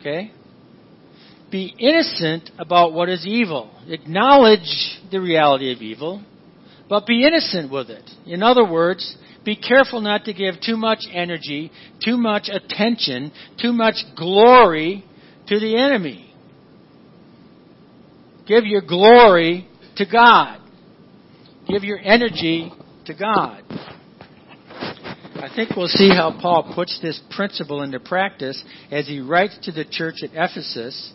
Okay? 0.00 0.32
Be 1.52 1.72
innocent 1.78 2.50
about 2.58 2.92
what 2.92 3.08
is 3.08 3.24
evil. 3.24 3.70
Acknowledge 3.86 4.98
the 5.12 5.20
reality 5.20 5.72
of 5.72 5.80
evil, 5.80 6.24
but 6.88 7.06
be 7.06 7.24
innocent 7.24 7.70
with 7.70 7.88
it. 7.88 8.08
In 8.26 8.42
other 8.42 8.68
words, 8.68 9.16
be 9.44 9.56
careful 9.56 10.00
not 10.00 10.24
to 10.26 10.32
give 10.32 10.54
too 10.64 10.76
much 10.76 11.00
energy, 11.12 11.70
too 12.04 12.16
much 12.16 12.48
attention, 12.48 13.32
too 13.60 13.72
much 13.72 13.96
glory 14.16 15.04
to 15.48 15.58
the 15.58 15.76
enemy. 15.76 16.32
Give 18.46 18.64
your 18.64 18.82
glory 18.82 19.68
to 19.96 20.06
God. 20.06 20.60
Give 21.68 21.84
your 21.84 21.98
energy 21.98 22.72
to 23.06 23.14
God. 23.14 23.62
I 25.42 25.50
think 25.54 25.76
we'll 25.76 25.88
see 25.88 26.08
how 26.08 26.38
Paul 26.40 26.72
puts 26.74 27.00
this 27.00 27.20
principle 27.30 27.82
into 27.82 27.98
practice 27.98 28.62
as 28.92 29.08
he 29.08 29.18
writes 29.20 29.58
to 29.62 29.72
the 29.72 29.84
church 29.84 30.16
at 30.22 30.30
Ephesus 30.32 31.12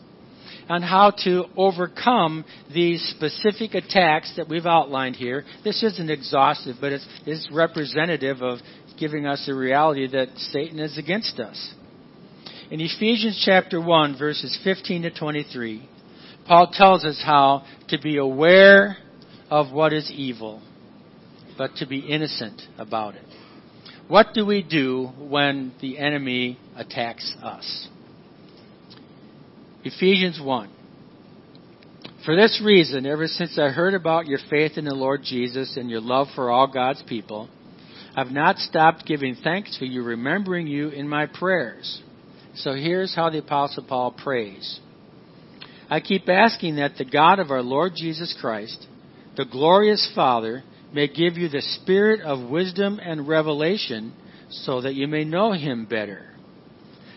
on 0.69 0.81
how 0.81 1.11
to 1.23 1.45
overcome 1.55 2.43
these 2.73 3.01
specific 3.15 3.73
attacks 3.73 4.33
that 4.37 4.49
we've 4.49 4.65
outlined 4.65 5.15
here. 5.15 5.45
This 5.63 5.83
isn't 5.83 6.09
exhaustive, 6.09 6.77
but 6.81 6.91
it's, 6.91 7.07
it's 7.25 7.47
representative 7.51 8.41
of 8.41 8.59
giving 8.99 9.25
us 9.25 9.47
a 9.47 9.53
reality 9.53 10.07
that 10.07 10.29
Satan 10.37 10.79
is 10.79 10.97
against 10.97 11.39
us. 11.39 11.73
In 12.69 12.81
Ephesians 12.81 13.41
chapter 13.45 13.79
1, 13.79 14.17
verses 14.17 14.59
15 14.63 15.03
to 15.03 15.11
23, 15.11 15.87
Paul 16.45 16.71
tells 16.73 17.05
us 17.05 17.21
how 17.25 17.65
to 17.89 17.99
be 17.99 18.17
aware 18.17 18.97
of 19.49 19.71
what 19.71 19.93
is 19.93 20.11
evil, 20.11 20.61
but 21.57 21.75
to 21.77 21.87
be 21.87 21.99
innocent 21.99 22.61
about 22.77 23.15
it. 23.15 23.23
What 24.07 24.33
do 24.33 24.45
we 24.45 24.63
do 24.63 25.11
when 25.17 25.73
the 25.81 25.97
enemy 25.97 26.59
attacks 26.75 27.35
us? 27.41 27.87
Ephesians 29.83 30.39
1. 30.43 30.69
For 32.25 32.35
this 32.35 32.61
reason, 32.65 33.05
ever 33.05 33.27
since 33.27 33.57
I 33.59 33.69
heard 33.69 33.93
about 33.93 34.25
your 34.25 34.39
faith 34.49 34.73
in 34.77 34.85
the 34.85 34.95
Lord 34.95 35.21
Jesus 35.23 35.77
and 35.77 35.89
your 35.89 36.01
love 36.01 36.27
for 36.35 36.49
all 36.49 36.67
God's 36.67 37.03
people, 37.03 37.47
I've 38.15 38.31
not 38.31 38.57
stopped 38.57 39.05
giving 39.05 39.35
thanks 39.35 39.77
for 39.77 39.85
you, 39.85 40.03
remembering 40.03 40.67
you 40.67 40.89
in 40.89 41.07
my 41.07 41.27
prayers. 41.27 42.01
So 42.55 42.73
here's 42.73 43.15
how 43.15 43.29
the 43.29 43.37
Apostle 43.37 43.85
Paul 43.87 44.11
prays. 44.11 44.79
I 45.89 45.99
keep 45.99 46.27
asking 46.27 46.77
that 46.77 46.97
the 46.97 47.05
God 47.05 47.39
of 47.39 47.51
our 47.51 47.61
Lord 47.61 47.93
Jesus 47.95 48.35
Christ, 48.41 48.87
the 49.37 49.45
glorious 49.45 50.11
Father, 50.15 50.63
may 50.91 51.07
give 51.07 51.37
you 51.37 51.49
the 51.49 51.61
spirit 51.61 52.21
of 52.21 52.49
wisdom 52.49 52.99
and 53.01 53.27
revelation 53.27 54.13
so 54.49 54.81
that 54.81 54.95
you 54.95 55.07
may 55.07 55.23
know 55.23 55.51
him 55.53 55.85
better. 55.85 56.36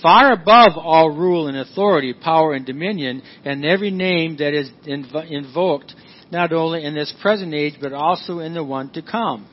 Far 0.00 0.32
above 0.32 0.72
all 0.76 1.10
rule 1.10 1.48
and 1.48 1.56
authority, 1.56 2.12
power 2.12 2.54
and 2.54 2.64
dominion, 2.64 3.22
and 3.44 3.64
every 3.64 3.90
name 3.90 4.36
that 4.38 4.54
is 4.54 4.70
inv- 4.86 5.30
invoked, 5.30 5.94
not 6.30 6.52
only 6.52 6.84
in 6.84 6.94
this 6.94 7.12
present 7.20 7.54
age, 7.54 7.74
but 7.80 7.92
also 7.92 8.38
in 8.38 8.54
the 8.54 8.64
one 8.64 8.90
to 8.92 9.02
come. 9.02 9.48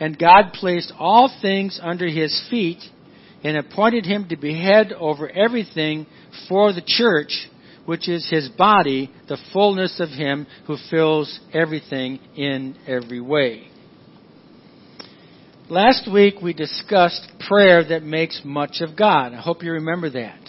And 0.00 0.18
God 0.18 0.52
placed 0.54 0.92
all 0.98 1.32
things 1.40 1.78
under 1.82 2.08
his 2.08 2.46
feet 2.50 2.78
and 3.42 3.56
appointed 3.56 4.06
him 4.06 4.28
to 4.28 4.36
be 4.36 4.60
head 4.60 4.92
over 4.92 5.28
everything 5.28 6.06
for 6.48 6.72
the 6.72 6.82
church, 6.84 7.48
which 7.84 8.08
is 8.08 8.28
his 8.28 8.48
body, 8.48 9.10
the 9.28 9.38
fullness 9.52 10.00
of 10.00 10.08
him 10.08 10.46
who 10.66 10.76
fills 10.90 11.40
everything 11.52 12.18
in 12.36 12.76
every 12.86 13.20
way. 13.20 13.68
Last 15.70 16.12
week 16.12 16.42
we 16.42 16.52
discussed 16.52 17.26
prayer 17.48 17.82
that 17.88 18.02
makes 18.02 18.42
much 18.44 18.82
of 18.82 18.96
God. 18.96 19.32
I 19.32 19.40
hope 19.40 19.62
you 19.62 19.72
remember 19.72 20.10
that. 20.10 20.40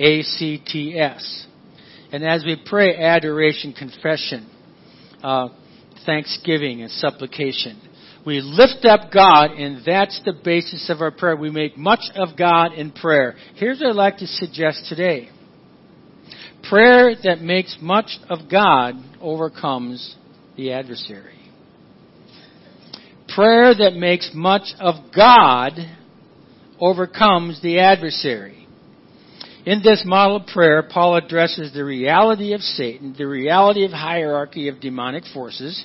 ACTS. 0.00 1.46
And 2.10 2.24
as 2.24 2.42
we 2.42 2.56
pray 2.64 2.96
adoration, 2.96 3.74
confession, 3.74 4.48
uh, 5.22 5.48
thanksgiving, 6.06 6.80
and 6.80 6.90
supplication, 6.90 7.78
we 8.24 8.40
lift 8.40 8.86
up 8.86 9.12
God, 9.12 9.50
and 9.50 9.84
that's 9.84 10.18
the 10.24 10.32
basis 10.32 10.88
of 10.88 11.02
our 11.02 11.10
prayer. 11.10 11.36
We 11.36 11.50
make 11.50 11.76
much 11.76 12.04
of 12.14 12.36
God 12.38 12.72
in 12.72 12.92
prayer. 12.92 13.34
Here's 13.56 13.80
what 13.80 13.90
I'd 13.90 13.96
like 13.96 14.18
to 14.18 14.26
suggest 14.26 14.86
today 14.88 15.28
prayer 16.70 17.14
that 17.24 17.42
makes 17.42 17.76
much 17.82 18.18
of 18.30 18.50
God 18.50 18.94
overcomes 19.20 20.16
the 20.56 20.72
adversary. 20.72 21.43
Prayer 23.34 23.74
that 23.74 23.94
makes 23.94 24.30
much 24.34 24.74
of 24.78 24.94
God 25.14 25.72
overcomes 26.78 27.60
the 27.62 27.80
adversary. 27.80 28.66
In 29.66 29.82
this 29.82 30.04
model 30.04 30.36
of 30.36 30.46
prayer, 30.46 30.82
Paul 30.82 31.16
addresses 31.16 31.72
the 31.72 31.84
reality 31.84 32.52
of 32.52 32.60
Satan, 32.60 33.14
the 33.16 33.26
reality 33.26 33.84
of 33.84 33.92
hierarchy 33.92 34.68
of 34.68 34.80
demonic 34.80 35.24
forces, 35.32 35.84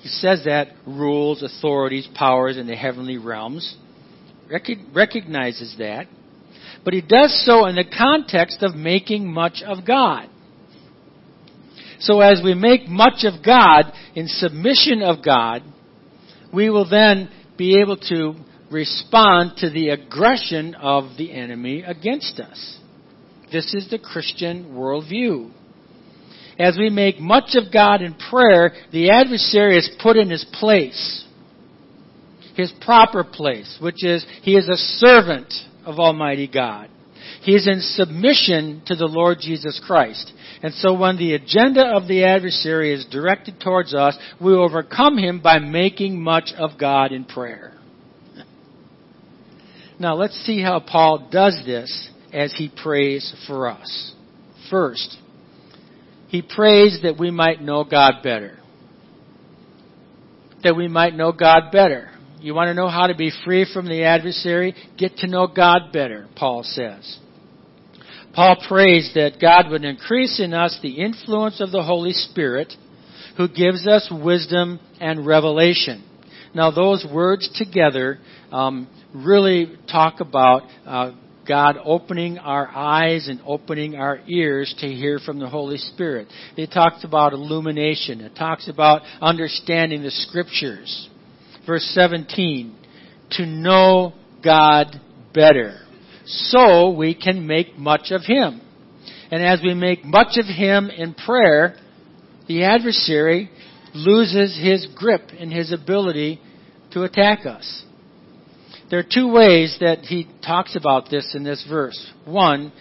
he 0.00 0.08
says 0.08 0.42
that 0.46 0.68
rules, 0.86 1.42
authorities, 1.42 2.08
powers 2.14 2.56
in 2.56 2.66
the 2.66 2.74
heavenly 2.74 3.18
realms. 3.18 3.76
recognizes 4.48 5.76
that. 5.78 6.06
But 6.84 6.94
he 6.94 7.02
does 7.02 7.44
so 7.44 7.66
in 7.66 7.76
the 7.76 7.84
context 7.84 8.62
of 8.62 8.74
making 8.74 9.30
much 9.30 9.62
of 9.64 9.86
God. 9.86 10.28
So 11.98 12.20
as 12.20 12.40
we 12.42 12.54
make 12.54 12.88
much 12.88 13.24
of 13.24 13.44
God 13.44 13.92
in 14.14 14.26
submission 14.26 15.02
of 15.02 15.22
God, 15.22 15.62
we 16.52 16.70
will 16.70 16.88
then 16.88 17.30
be 17.56 17.80
able 17.80 17.96
to 17.96 18.34
respond 18.70 19.52
to 19.58 19.70
the 19.70 19.90
aggression 19.90 20.74
of 20.74 21.16
the 21.18 21.32
enemy 21.32 21.82
against 21.82 22.38
us. 22.40 22.78
This 23.52 23.74
is 23.74 23.90
the 23.90 23.98
Christian 23.98 24.72
worldview 24.72 25.50
as 26.60 26.76
we 26.76 26.90
make 26.90 27.18
much 27.18 27.54
of 27.54 27.72
God 27.72 28.02
in 28.02 28.14
prayer, 28.14 28.72
the 28.92 29.10
adversary 29.10 29.78
is 29.78 29.90
put 30.00 30.18
in 30.18 30.28
his 30.28 30.44
place. 30.52 31.24
His 32.54 32.70
proper 32.82 33.24
place, 33.24 33.78
which 33.80 34.04
is 34.04 34.26
he 34.42 34.56
is 34.56 34.68
a 34.68 34.76
servant 34.76 35.52
of 35.86 35.98
Almighty 35.98 36.46
God. 36.46 36.90
He 37.42 37.52
is 37.54 37.66
in 37.66 37.80
submission 37.80 38.82
to 38.86 38.94
the 38.94 39.06
Lord 39.06 39.38
Jesus 39.40 39.80
Christ. 39.86 40.32
And 40.62 40.74
so 40.74 40.94
when 40.94 41.16
the 41.16 41.34
agenda 41.34 41.84
of 41.96 42.06
the 42.06 42.24
adversary 42.24 42.92
is 42.92 43.06
directed 43.10 43.60
towards 43.60 43.94
us, 43.94 44.16
we 44.40 44.52
overcome 44.52 45.16
him 45.16 45.40
by 45.40 45.58
making 45.58 46.20
much 46.20 46.52
of 46.56 46.78
God 46.78 47.12
in 47.12 47.24
prayer. 47.24 47.72
Now 49.98 50.14
let's 50.14 50.36
see 50.46 50.62
how 50.62 50.80
Paul 50.80 51.28
does 51.30 51.60
this 51.66 52.10
as 52.32 52.54
he 52.56 52.70
prays 52.82 53.34
for 53.46 53.68
us. 53.68 54.12
First, 54.70 55.18
he 56.28 56.42
prays 56.42 57.00
that 57.02 57.18
we 57.18 57.30
might 57.30 57.60
know 57.60 57.84
God 57.84 58.22
better. 58.22 58.58
That 60.62 60.76
we 60.76 60.88
might 60.88 61.14
know 61.14 61.32
God 61.32 61.72
better. 61.72 62.10
You 62.40 62.54
want 62.54 62.68
to 62.68 62.74
know 62.74 62.88
how 62.88 63.06
to 63.06 63.14
be 63.14 63.30
free 63.44 63.70
from 63.70 63.86
the 63.86 64.04
adversary? 64.04 64.74
Get 64.96 65.18
to 65.18 65.26
know 65.26 65.46
God 65.46 65.92
better, 65.92 66.26
Paul 66.36 66.62
says. 66.62 67.18
Paul 68.32 68.56
prays 68.66 69.10
that 69.14 69.40
God 69.40 69.70
would 69.70 69.84
increase 69.84 70.40
in 70.40 70.54
us 70.54 70.78
the 70.82 71.00
influence 71.02 71.60
of 71.60 71.70
the 71.70 71.82
Holy 71.82 72.12
Spirit 72.12 72.72
who 73.36 73.48
gives 73.48 73.86
us 73.86 74.10
wisdom 74.10 74.80
and 75.00 75.26
revelation. 75.26 76.04
Now, 76.54 76.70
those 76.70 77.06
words 77.12 77.48
together 77.56 78.18
um, 78.50 78.88
really 79.14 79.76
talk 79.90 80.20
about 80.20 80.62
uh, 80.86 81.12
God 81.46 81.76
opening 81.84 82.38
our 82.38 82.68
eyes 82.68 83.28
and 83.28 83.40
opening 83.44 83.96
our 83.96 84.20
ears 84.26 84.74
to 84.78 84.86
hear 84.86 85.18
from 85.18 85.38
the 85.38 85.48
Holy 85.48 85.76
Spirit. 85.76 86.28
It 86.56 86.70
talks 86.72 87.04
about 87.04 87.34
illumination. 87.34 88.22
It 88.22 88.34
talks 88.34 88.68
about 88.68 89.02
understanding 89.20 90.02
the 90.02 90.10
scriptures. 90.10 91.09
Verse 91.66 91.84
17, 91.94 92.76
to 93.32 93.46
know 93.46 94.12
God 94.42 95.00
better. 95.32 95.80
so 96.24 96.90
we 96.90 97.14
can 97.14 97.46
make 97.46 97.76
much 97.76 98.10
of 98.10 98.22
him. 98.22 98.60
And 99.30 99.44
as 99.44 99.60
we 99.62 99.74
make 99.74 100.04
much 100.04 100.38
of 100.38 100.46
him 100.46 100.90
in 100.90 101.14
prayer, 101.14 101.76
the 102.48 102.64
adversary 102.64 103.50
loses 103.94 104.58
his 104.60 104.86
grip 104.94 105.22
and 105.38 105.52
his 105.52 105.72
ability 105.72 106.40
to 106.92 107.02
attack 107.02 107.46
us. 107.46 107.84
There 108.90 108.98
are 108.98 109.04
two 109.08 109.30
ways 109.32 109.76
that 109.80 110.00
he 110.00 110.28
talks 110.44 110.74
about 110.74 111.10
this 111.10 111.34
in 111.34 111.44
this 111.44 111.64
verse. 111.68 112.10
One, 112.24 112.72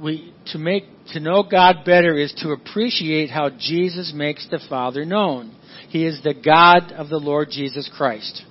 we, 0.00 0.32
to 0.52 0.58
make, 0.58 0.84
to 1.12 1.20
know 1.20 1.42
God 1.42 1.78
better 1.84 2.16
is 2.16 2.32
to 2.42 2.50
appreciate 2.50 3.30
how 3.30 3.50
Jesus 3.50 4.12
makes 4.14 4.46
the 4.48 4.60
Father 4.68 5.04
known. 5.04 5.55
He 5.88 6.04
is 6.04 6.22
the 6.22 6.34
God 6.34 6.92
of 6.92 7.08
the 7.08 7.18
Lord 7.18 7.48
Jesus 7.50 7.90
Christ. 7.94 8.42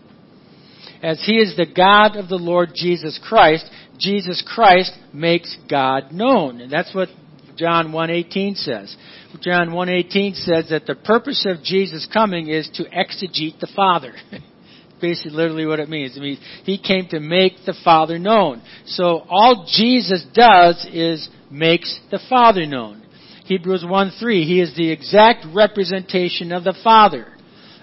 As 1.01 1.21
He 1.25 1.37
is 1.37 1.55
the 1.55 1.65
God 1.65 2.15
of 2.15 2.29
the 2.29 2.37
Lord 2.37 2.69
Jesus 2.73 3.19
Christ, 3.23 3.69
Jesus 3.97 4.43
Christ 4.45 4.91
makes 5.13 5.55
God 5.69 6.11
known. 6.11 6.61
And 6.61 6.71
that's 6.71 6.93
what 6.95 7.09
John 7.57 7.91
1.18 7.91 8.55
says. 8.57 8.95
John 9.41 9.69
1.18 9.69 10.35
says 10.35 10.69
that 10.69 10.85
the 10.85 10.95
purpose 10.95 11.45
of 11.47 11.63
Jesus 11.63 12.07
coming 12.11 12.47
is 12.47 12.69
to 12.75 12.83
exegete 12.83 13.59
the 13.59 13.71
Father. 13.75 14.13
Basically, 15.01 15.31
literally 15.31 15.65
what 15.65 15.79
it 15.79 15.89
means. 15.89 16.15
It 16.15 16.21
means 16.21 16.39
He 16.63 16.77
came 16.77 17.07
to 17.09 17.19
make 17.19 17.53
the 17.65 17.75
Father 17.83 18.17
known. 18.17 18.61
So 18.85 19.25
all 19.29 19.67
Jesus 19.69 20.25
does 20.33 20.87
is 20.91 21.29
makes 21.51 21.99
the 22.11 22.19
Father 22.29 22.65
known. 22.65 23.04
Hebrews 23.45 23.83
1.3, 23.83 24.43
He 24.43 24.59
is 24.59 24.75
the 24.75 24.91
exact 24.91 25.45
representation 25.53 26.51
of 26.51 26.63
the 26.63 26.75
Father. 26.83 27.27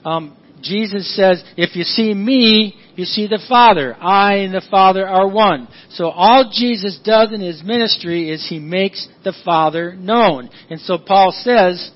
Um, 0.04 0.36
Jesus 0.60 1.14
says, 1.16 1.42
if 1.56 1.76
you 1.76 1.84
see 1.84 2.14
me, 2.14 2.76
you 2.94 3.04
see 3.04 3.26
the 3.26 3.42
Father. 3.48 3.96
I 4.00 4.38
and 4.38 4.54
the 4.54 4.66
Father 4.70 5.06
are 5.06 5.28
one. 5.28 5.68
So 5.90 6.08
all 6.08 6.50
Jesus 6.52 7.00
does 7.04 7.32
in 7.32 7.40
His 7.40 7.62
ministry 7.64 8.30
is 8.30 8.46
He 8.48 8.58
makes 8.58 9.08
the 9.24 9.34
Father 9.44 9.94
known. 9.94 10.50
And 10.70 10.80
so 10.80 10.98
Paul 10.98 11.32
says, 11.32 11.90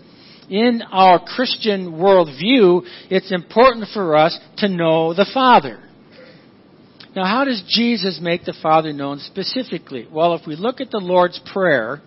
in 0.49 0.83
our 0.93 1.19
Christian 1.25 1.93
worldview, 1.93 2.83
it's 3.11 3.33
important 3.33 3.89
for 3.93 4.17
us 4.17 4.39
to 4.59 4.69
know 4.69 5.13
the 5.13 5.29
Father. 5.33 5.83
Now, 7.17 7.25
how 7.25 7.45
does 7.45 7.65
Jesus 7.69 8.21
make 8.23 8.45
the 8.45 8.57
Father 8.63 8.93
known 8.93 9.19
specifically? 9.21 10.07
Well, 10.11 10.35
if 10.35 10.47
we 10.47 10.55
look 10.55 10.81
at 10.81 10.91
the 10.91 10.99
Lord's 10.99 11.41
Prayer, 11.53 12.03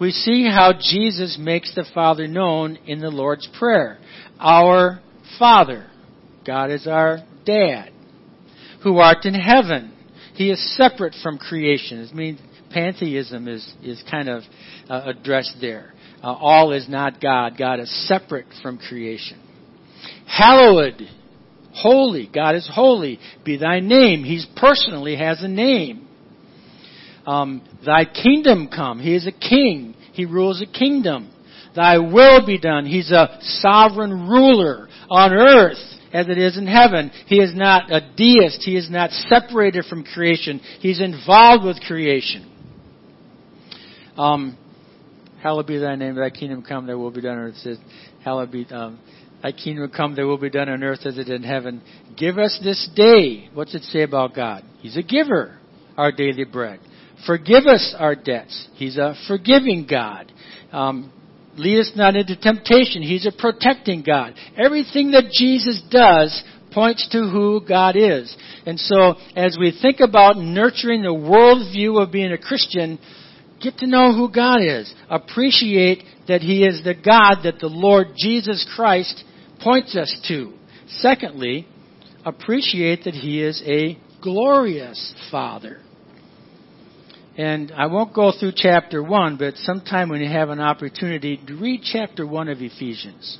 we 0.00 0.12
see 0.12 0.48
how 0.48 0.72
Jesus 0.78 1.36
makes 1.40 1.74
the 1.74 1.84
Father 1.92 2.28
known 2.28 2.76
in 2.86 3.00
the 3.00 3.10
Lord's 3.10 3.48
Prayer. 3.58 3.98
Our 4.38 5.00
Father. 5.38 5.86
God 6.46 6.70
is 6.70 6.86
our 6.86 7.18
dad. 7.44 7.90
Who 8.84 8.98
art 8.98 9.24
in 9.24 9.34
heaven. 9.34 9.92
He 10.34 10.50
is 10.50 10.76
separate 10.76 11.14
from 11.22 11.38
creation. 11.38 11.98
It 11.98 12.14
means 12.14 12.40
pantheism 12.70 13.48
is, 13.48 13.74
is 13.82 14.02
kind 14.08 14.28
of 14.28 14.44
uh, 14.88 15.02
addressed 15.06 15.56
there. 15.60 15.92
Uh, 16.22 16.32
all 16.32 16.72
is 16.72 16.88
not 16.88 17.20
God. 17.20 17.58
God 17.58 17.80
is 17.80 18.08
separate 18.08 18.46
from 18.62 18.78
creation. 18.78 19.40
Hallowed. 20.26 21.02
Holy. 21.72 22.30
God 22.32 22.54
is 22.54 22.68
holy. 22.72 23.18
Be 23.44 23.56
thy 23.56 23.80
name. 23.80 24.24
He 24.24 24.44
personally 24.56 25.16
has 25.16 25.42
a 25.42 25.48
name. 25.48 26.07
Um, 27.28 27.62
thy 27.84 28.06
kingdom 28.06 28.70
come. 28.74 29.00
He 29.00 29.14
is 29.14 29.26
a 29.26 29.32
king. 29.32 29.94
He 30.14 30.24
rules 30.24 30.62
a 30.62 30.66
kingdom. 30.66 31.30
Thy 31.76 31.98
will 31.98 32.46
be 32.46 32.58
done. 32.58 32.86
He's 32.86 33.10
a 33.10 33.36
sovereign 33.42 34.28
ruler 34.30 34.88
on 35.10 35.34
earth 35.34 35.76
as 36.10 36.26
it 36.30 36.38
is 36.38 36.56
in 36.56 36.66
heaven. 36.66 37.10
He 37.26 37.36
is 37.36 37.54
not 37.54 37.92
a 37.92 38.00
deist. 38.00 38.62
He 38.62 38.76
is 38.76 38.88
not 38.90 39.10
separated 39.10 39.84
from 39.84 40.04
creation. 40.04 40.58
He's 40.80 41.02
involved 41.02 41.66
with 41.66 41.78
creation. 41.82 42.50
Um, 44.16 44.56
hallowed 45.42 45.66
be 45.66 45.76
thy 45.76 45.96
name, 45.96 46.14
thy 46.14 46.30
kingdom 46.30 46.62
come, 46.62 46.86
thy 46.86 46.94
will 46.94 47.10
be 47.10 47.20
done 47.20 47.36
on 47.36 47.44
earth. 47.44 47.56
Says, 47.56 47.76
hallowed 48.24 48.50
be, 48.50 48.66
um, 48.70 48.98
thy 49.42 49.52
kingdom 49.52 49.92
come, 49.94 50.14
thy 50.14 50.22
will 50.22 50.38
be 50.38 50.48
done 50.48 50.70
on 50.70 50.82
earth 50.82 51.00
as 51.04 51.18
it 51.18 51.28
is 51.28 51.36
in 51.36 51.42
heaven. 51.42 51.82
Give 52.16 52.38
us 52.38 52.58
this 52.64 52.88
day. 52.96 53.50
What's 53.52 53.74
it 53.74 53.82
say 53.82 54.02
about 54.02 54.34
God? 54.34 54.64
He's 54.78 54.96
a 54.96 55.02
giver, 55.02 55.58
our 55.98 56.10
daily 56.10 56.44
bread. 56.44 56.80
Forgive 57.26 57.66
us 57.66 57.94
our 57.98 58.14
debts. 58.14 58.68
He's 58.74 58.96
a 58.96 59.14
forgiving 59.26 59.86
God. 59.88 60.32
Um, 60.72 61.12
Lead 61.58 61.80
us 61.80 61.92
not 61.96 62.14
into 62.14 62.36
temptation. 62.36 63.02
He's 63.02 63.26
a 63.26 63.32
protecting 63.32 64.02
God. 64.02 64.34
Everything 64.56 65.10
that 65.10 65.32
Jesus 65.32 65.82
does 65.90 66.42
points 66.72 67.08
to 67.10 67.18
who 67.18 67.60
God 67.66 67.96
is. 67.96 68.34
And 68.64 68.78
so, 68.78 69.16
as 69.34 69.56
we 69.58 69.76
think 69.82 69.98
about 70.00 70.36
nurturing 70.36 71.02
the 71.02 71.08
worldview 71.08 72.00
of 72.00 72.12
being 72.12 72.32
a 72.32 72.38
Christian, 72.38 72.98
get 73.60 73.78
to 73.78 73.88
know 73.88 74.12
who 74.12 74.30
God 74.30 74.62
is. 74.62 74.92
Appreciate 75.10 76.04
that 76.28 76.42
He 76.42 76.64
is 76.64 76.84
the 76.84 76.94
God 76.94 77.42
that 77.42 77.58
the 77.58 77.66
Lord 77.66 78.08
Jesus 78.16 78.66
Christ 78.76 79.24
points 79.60 79.96
us 79.96 80.16
to. 80.28 80.52
Secondly, 80.88 81.66
appreciate 82.24 83.02
that 83.04 83.14
He 83.14 83.42
is 83.42 83.60
a 83.66 83.98
glorious 84.22 85.12
Father. 85.32 85.80
And 87.38 87.70
I 87.70 87.86
won't 87.86 88.12
go 88.12 88.32
through 88.32 88.52
chapter 88.56 89.00
1, 89.00 89.36
but 89.36 89.54
sometime 89.58 90.08
when 90.08 90.20
you 90.20 90.28
have 90.28 90.48
an 90.48 90.58
opportunity, 90.58 91.40
read 91.48 91.82
chapter 91.84 92.26
1 92.26 92.48
of 92.48 92.60
Ephesians. 92.60 93.38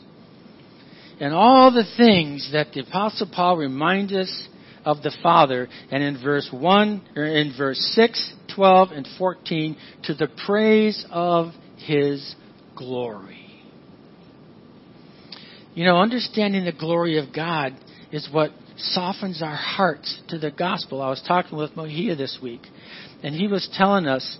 And 1.19 1.35
all 1.35 1.73
the 1.73 1.83
things 1.97 2.51
that 2.53 2.69
the 2.73 2.83
Apostle 2.83 3.29
Paul 3.35 3.57
reminds 3.57 4.13
us 4.13 4.49
of 4.85 5.03
the 5.03 5.11
Father, 5.21 5.69
and 5.91 6.01
in 6.01 6.23
verse 6.23 6.49
1, 6.53 7.09
or 7.17 7.25
in 7.25 7.53
verse 7.59 7.81
6, 7.97 8.35
12, 8.55 8.91
and 8.93 9.09
14, 9.19 9.77
to 10.05 10.15
the 10.15 10.29
praise 10.47 11.05
of 11.11 11.49
His 11.79 12.37
glory. 12.77 13.47
You 15.75 15.85
know, 15.87 15.99
understanding 15.99 16.65
the 16.65 16.73
glory 16.73 17.19
of 17.19 17.35
God 17.35 17.75
is 18.13 18.29
what 18.31 18.53
softens 18.77 19.43
our 19.43 19.57
hearts 19.57 20.21
to 20.29 20.39
the 20.39 20.53
gospel. 20.53 21.03
I 21.03 21.11
was 21.11 21.23
talking 21.27 21.59
with 21.59 21.73
Mohia 21.73 22.17
this 22.17 22.39
week 22.41 22.63
and 23.23 23.35
he 23.35 23.49
was 23.49 23.69
telling 23.75 24.07
us, 24.07 24.39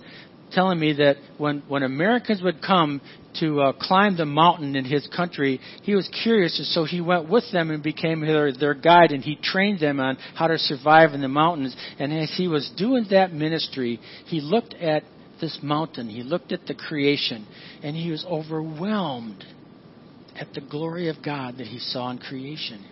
telling 0.51 0.79
me 0.79 0.93
that 0.93 1.17
when 1.37 1.63
when 1.67 1.83
Americans 1.83 2.41
would 2.41 2.61
come 2.61 3.01
to 3.39 3.61
uh, 3.61 3.73
climb 3.73 4.17
the 4.17 4.25
mountain 4.25 4.75
in 4.75 4.85
his 4.85 5.07
country, 5.15 5.59
he 5.83 5.95
was 5.95 6.09
curious, 6.23 6.57
and 6.57 6.67
so 6.67 6.83
he 6.83 7.01
went 7.01 7.29
with 7.29 7.43
them 7.51 7.71
and 7.71 7.83
became 7.83 8.21
their 8.21 8.51
their 8.51 8.73
guide, 8.73 9.11
and 9.11 9.23
he 9.23 9.35
trained 9.35 9.79
them 9.79 9.99
on 9.99 10.17
how 10.35 10.47
to 10.47 10.57
survive 10.57 11.13
in 11.13 11.21
the 11.21 11.27
mountains. 11.27 11.75
And 11.99 12.13
as 12.13 12.33
he 12.35 12.47
was 12.47 12.71
doing 12.77 13.07
that 13.11 13.33
ministry, 13.33 13.99
he 14.25 14.41
looked 14.41 14.73
at 14.73 15.03
this 15.39 15.59
mountain, 15.61 16.09
he 16.09 16.23
looked 16.23 16.51
at 16.51 16.65
the 16.65 16.73
creation, 16.73 17.47
and 17.83 17.95
he 17.95 18.11
was 18.11 18.25
overwhelmed 18.25 19.43
at 20.35 20.53
the 20.53 20.61
glory 20.61 21.09
of 21.09 21.17
God 21.23 21.57
that 21.57 21.67
he 21.67 21.79
saw 21.79 22.09
in 22.11 22.17
creation. 22.17 22.85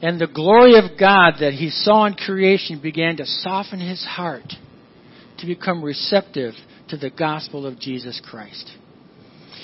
And 0.00 0.20
the 0.20 0.28
glory 0.28 0.78
of 0.78 0.98
God 0.98 1.34
that 1.40 1.54
he 1.54 1.70
saw 1.70 2.06
in 2.06 2.14
creation 2.14 2.80
began 2.80 3.16
to 3.16 3.26
soften 3.26 3.80
his 3.80 4.04
heart 4.04 4.52
to 5.38 5.46
become 5.46 5.84
receptive 5.84 6.54
to 6.88 6.96
the 6.96 7.10
gospel 7.10 7.66
of 7.66 7.80
Jesus 7.80 8.20
Christ. 8.24 8.70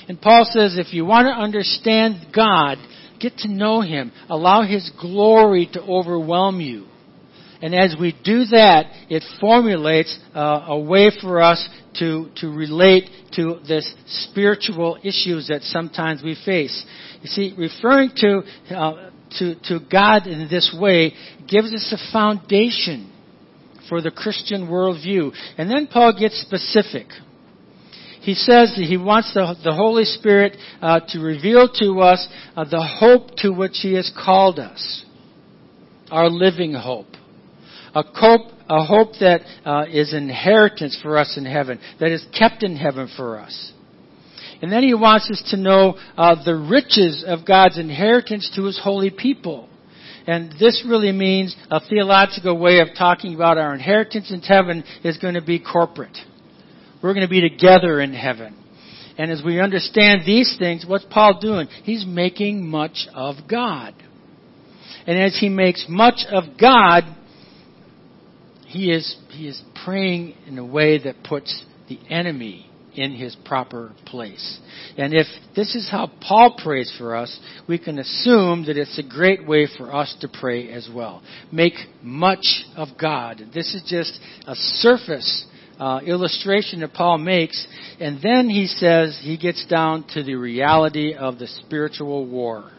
And 0.08 0.20
Paul 0.20 0.44
says 0.50 0.76
if 0.76 0.92
you 0.92 1.04
want 1.04 1.26
to 1.26 1.32
understand 1.32 2.26
God, 2.34 2.78
get 3.20 3.38
to 3.38 3.48
know 3.48 3.80
him. 3.80 4.12
Allow 4.28 4.62
his 4.62 4.90
glory 5.00 5.68
to 5.72 5.82
overwhelm 5.82 6.60
you. 6.60 6.86
And 7.62 7.74
as 7.74 7.96
we 7.98 8.14
do 8.24 8.44
that, 8.46 8.86
it 9.08 9.22
formulates 9.40 10.18
uh, 10.34 10.66
a 10.66 10.78
way 10.78 11.10
for 11.22 11.40
us 11.40 11.66
to, 11.98 12.28
to 12.36 12.48
relate 12.48 13.08
to 13.36 13.60
this 13.66 13.90
spiritual 14.06 14.98
issues 15.02 15.48
that 15.48 15.62
sometimes 15.62 16.22
we 16.22 16.36
face. 16.44 16.84
You 17.22 17.28
see, 17.28 17.54
referring 17.56 18.10
to 18.16 18.42
uh, 18.76 19.10
to, 19.38 19.54
to 19.68 19.80
God 19.90 20.26
in 20.26 20.48
this 20.48 20.76
way 20.78 21.12
gives 21.48 21.72
us 21.72 21.92
a 21.92 22.12
foundation 22.12 23.12
for 23.88 24.00
the 24.00 24.10
Christian 24.10 24.66
worldview. 24.68 25.32
And 25.58 25.70
then 25.70 25.86
Paul 25.86 26.18
gets 26.18 26.40
specific. 26.40 27.06
He 28.20 28.34
says 28.34 28.74
that 28.76 28.86
he 28.88 28.96
wants 28.96 29.34
the, 29.34 29.54
the 29.62 29.74
Holy 29.74 30.04
Spirit 30.04 30.56
uh, 30.80 31.00
to 31.08 31.20
reveal 31.20 31.68
to 31.80 32.00
us 32.00 32.26
uh, 32.56 32.64
the 32.64 32.82
hope 32.82 33.36
to 33.38 33.50
which 33.50 33.80
he 33.82 33.94
has 33.94 34.10
called 34.16 34.58
us. 34.58 35.04
Our 36.10 36.30
living 36.30 36.72
hope. 36.72 37.08
A 37.94 38.02
hope, 38.02 38.50
a 38.68 38.84
hope 38.84 39.12
that 39.20 39.42
uh, 39.64 39.84
is 39.90 40.14
inheritance 40.14 40.98
for 41.02 41.18
us 41.18 41.36
in 41.36 41.44
heaven, 41.44 41.78
that 42.00 42.10
is 42.10 42.24
kept 42.36 42.62
in 42.62 42.76
heaven 42.76 43.10
for 43.14 43.38
us. 43.38 43.73
And 44.62 44.72
then 44.72 44.82
he 44.82 44.94
wants 44.94 45.30
us 45.30 45.42
to 45.50 45.56
know 45.56 45.96
uh, 46.16 46.42
the 46.44 46.56
riches 46.56 47.24
of 47.26 47.46
God's 47.46 47.78
inheritance 47.78 48.50
to 48.56 48.64
his 48.64 48.78
holy 48.82 49.10
people. 49.10 49.68
And 50.26 50.52
this 50.58 50.84
really 50.88 51.12
means 51.12 51.54
a 51.70 51.80
theological 51.80 52.58
way 52.58 52.78
of 52.80 52.88
talking 52.96 53.34
about 53.34 53.58
our 53.58 53.74
inheritance 53.74 54.30
in 54.30 54.40
heaven 54.40 54.84
is 55.02 55.18
going 55.18 55.34
to 55.34 55.42
be 55.42 55.58
corporate. 55.58 56.16
We're 57.02 57.12
going 57.12 57.26
to 57.26 57.30
be 57.30 57.46
together 57.46 58.00
in 58.00 58.14
heaven. 58.14 58.56
And 59.18 59.30
as 59.30 59.42
we 59.44 59.60
understand 59.60 60.22
these 60.26 60.56
things, 60.58 60.84
what's 60.86 61.04
Paul 61.10 61.38
doing? 61.40 61.68
He's 61.82 62.06
making 62.06 62.66
much 62.66 63.06
of 63.14 63.36
God. 63.48 63.94
And 65.06 65.20
as 65.20 65.36
he 65.38 65.48
makes 65.48 65.84
much 65.88 66.24
of 66.32 66.58
God, 66.58 67.04
he 68.66 68.90
is, 68.90 69.16
he 69.28 69.46
is 69.46 69.60
praying 69.84 70.34
in 70.46 70.58
a 70.58 70.64
way 70.64 70.98
that 70.98 71.22
puts 71.22 71.62
the 71.88 71.98
enemy 72.08 72.70
in 72.96 73.12
his 73.12 73.36
proper 73.44 73.92
place. 74.06 74.60
And 74.96 75.14
if 75.14 75.26
this 75.56 75.74
is 75.74 75.88
how 75.90 76.10
Paul 76.20 76.56
prays 76.62 76.92
for 76.98 77.16
us, 77.16 77.38
we 77.68 77.78
can 77.78 77.98
assume 77.98 78.66
that 78.66 78.76
it's 78.76 78.98
a 78.98 79.02
great 79.02 79.46
way 79.46 79.66
for 79.78 79.94
us 79.94 80.14
to 80.20 80.28
pray 80.28 80.70
as 80.70 80.88
well. 80.92 81.22
Make 81.52 81.74
much 82.02 82.64
of 82.76 82.88
God. 83.00 83.42
This 83.52 83.74
is 83.74 83.82
just 83.86 84.18
a 84.46 84.54
surface 84.54 85.46
uh, 85.78 86.00
illustration 86.04 86.80
that 86.80 86.92
Paul 86.92 87.18
makes. 87.18 87.66
And 88.00 88.20
then 88.22 88.48
he 88.48 88.66
says 88.66 89.18
he 89.22 89.36
gets 89.36 89.66
down 89.66 90.06
to 90.14 90.22
the 90.22 90.34
reality 90.36 91.14
of 91.14 91.38
the 91.38 91.46
spiritual 91.46 92.26
war. 92.26 92.70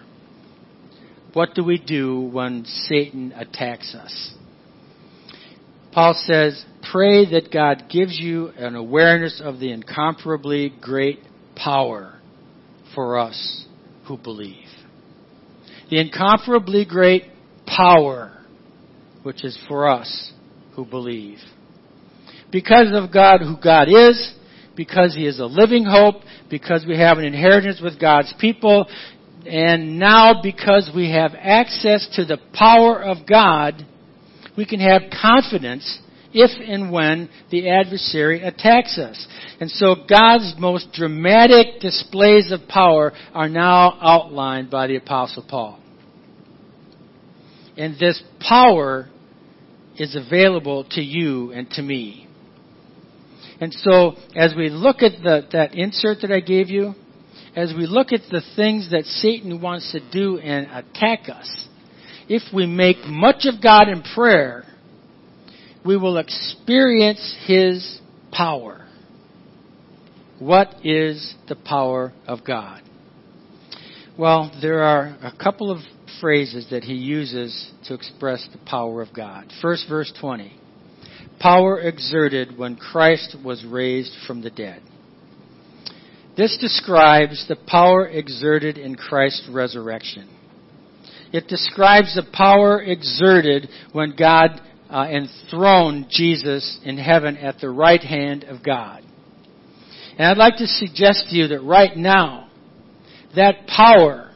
What 1.34 1.54
do 1.54 1.64
we 1.64 1.78
do 1.78 2.22
when 2.22 2.64
Satan 2.64 3.34
attacks 3.34 3.94
us? 3.94 4.34
Paul 5.96 6.14
says, 6.26 6.66
pray 6.92 7.24
that 7.32 7.54
God 7.54 7.86
gives 7.90 8.20
you 8.20 8.50
an 8.50 8.76
awareness 8.76 9.42
of 9.42 9.60
the 9.60 9.72
incomparably 9.72 10.74
great 10.82 11.22
power 11.56 12.20
for 12.94 13.18
us 13.18 13.66
who 14.06 14.18
believe. 14.18 14.68
The 15.90 16.02
incomparably 16.02 16.84
great 16.84 17.24
power 17.66 18.38
which 19.24 19.46
is 19.46 19.58
for 19.70 19.88
us 19.88 20.34
who 20.76 20.84
believe. 20.84 21.38
Because 22.52 22.90
of 22.92 23.14
God 23.14 23.40
who 23.40 23.56
God 23.64 23.88
is, 23.88 24.36
because 24.76 25.16
He 25.16 25.26
is 25.26 25.40
a 25.40 25.46
living 25.46 25.86
hope, 25.86 26.16
because 26.50 26.84
we 26.86 26.98
have 26.98 27.20
an 27.20 27.24
inheritance 27.24 27.80
with 27.82 28.02
God's 28.02 28.34
people, 28.38 28.86
and 29.46 29.98
now 29.98 30.42
because 30.44 30.92
we 30.94 31.12
have 31.12 31.32
access 31.40 32.06
to 32.18 32.26
the 32.26 32.40
power 32.54 33.02
of 33.02 33.26
God, 33.26 33.86
we 34.58 34.66
can 34.66 34.80
have 34.80 35.04
confidence 35.22 36.00
if 36.34 36.52
and 36.60 36.92
when 36.92 37.30
the 37.50 37.70
adversary 37.70 38.44
attacks 38.44 38.98
us. 38.98 39.26
And 39.62 39.72
so 39.72 39.96
God's 40.08 40.54
most 40.60 40.92
dramatic 40.92 41.80
displays 41.80 42.52
of 42.52 42.68
power 42.68 43.14
are 43.34 43.48
now 43.48 43.98
outlined 44.02 44.70
by 44.70 44.88
the 44.88 44.98
Apostle 44.98 45.46
Paul. 45.48 45.80
And 47.78 47.98
this 47.98 48.22
power 48.40 49.10
is 49.98 50.16
available 50.16 50.86
to 50.92 51.02
you 51.02 51.52
and 51.52 51.70
to 51.72 51.82
me. 51.82 52.28
And 53.62 53.74
so, 53.74 54.16
as 54.36 54.54
we 54.56 54.70
look 54.70 54.98
at 54.98 55.24
the, 55.24 55.48
that 55.54 55.74
insert 55.74 56.22
that 56.22 56.32
I 56.32 56.42
gave 56.42 56.70
you, 56.70 56.94
as 57.56 57.74
we 57.74 57.86
look 57.88 58.12
at 58.12 58.22
the 58.30 58.42
things 58.58 58.92
that 58.92 59.06
Satan 59.06 59.62
wants 59.62 59.94
to 59.94 60.02
do 60.12 60.38
and 60.40 60.68
attack 60.70 61.30
us, 61.30 61.68
if 62.28 62.42
we 62.54 62.66
make 62.66 62.98
much 63.06 63.46
of 63.46 63.62
God 63.62 63.88
in 63.88 64.02
prayer, 64.02 64.64
we 65.86 65.98
will 65.98 66.18
experience 66.18 67.36
His 67.46 68.00
power. 68.32 68.88
What 70.40 70.76
is 70.84 71.36
the 71.48 71.56
power 71.56 72.12
of 72.28 72.44
God? 72.46 72.82
Well, 74.18 74.52
there 74.62 74.84
are 74.84 75.18
a 75.22 75.34
couple 75.42 75.72
of 75.72 75.80
phrases 76.20 76.68
that 76.72 76.84
he 76.84 76.94
uses 76.94 77.72
to 77.86 77.94
express 77.94 78.48
the 78.52 78.60
power 78.60 79.02
of 79.02 79.14
God. 79.14 79.52
First, 79.62 79.86
verse 79.90 80.12
20. 80.20 80.54
Power 81.40 81.80
exerted 81.82 82.58
when 82.58 82.78
Christ 82.78 83.36
was 83.44 83.66
raised 83.66 84.14
from 84.26 84.42
the 84.42 84.50
dead. 84.50 84.82
This 86.38 86.58
describes 86.60 87.46
the 87.48 87.58
power 87.68 88.08
exerted 88.08 88.78
in 88.78 88.96
Christ's 88.96 89.50
resurrection. 89.50 90.30
It 91.36 91.50
describes 91.50 92.16
the 92.16 92.24
power 92.32 92.82
exerted 92.82 93.68
when 93.92 94.16
God 94.18 94.62
uh, 94.90 95.06
enthroned 95.12 96.06
Jesus 96.10 96.80
in 96.86 96.98
heaven 96.98 97.36
at 97.36 97.60
the 97.60 97.70
right 97.70 98.02
hand 98.02 98.46
of 98.46 98.64
God. 98.64 99.04
And 100.18 100.30
I'd 100.30 100.38
like 100.38 100.56
to 100.60 100.68
suggest 100.68 101.26
to 101.30 101.36
you 101.36 101.50
that 101.50 101.60
right 101.60 101.94
now, 101.98 102.48
that 103.36 103.68
power 103.68 104.32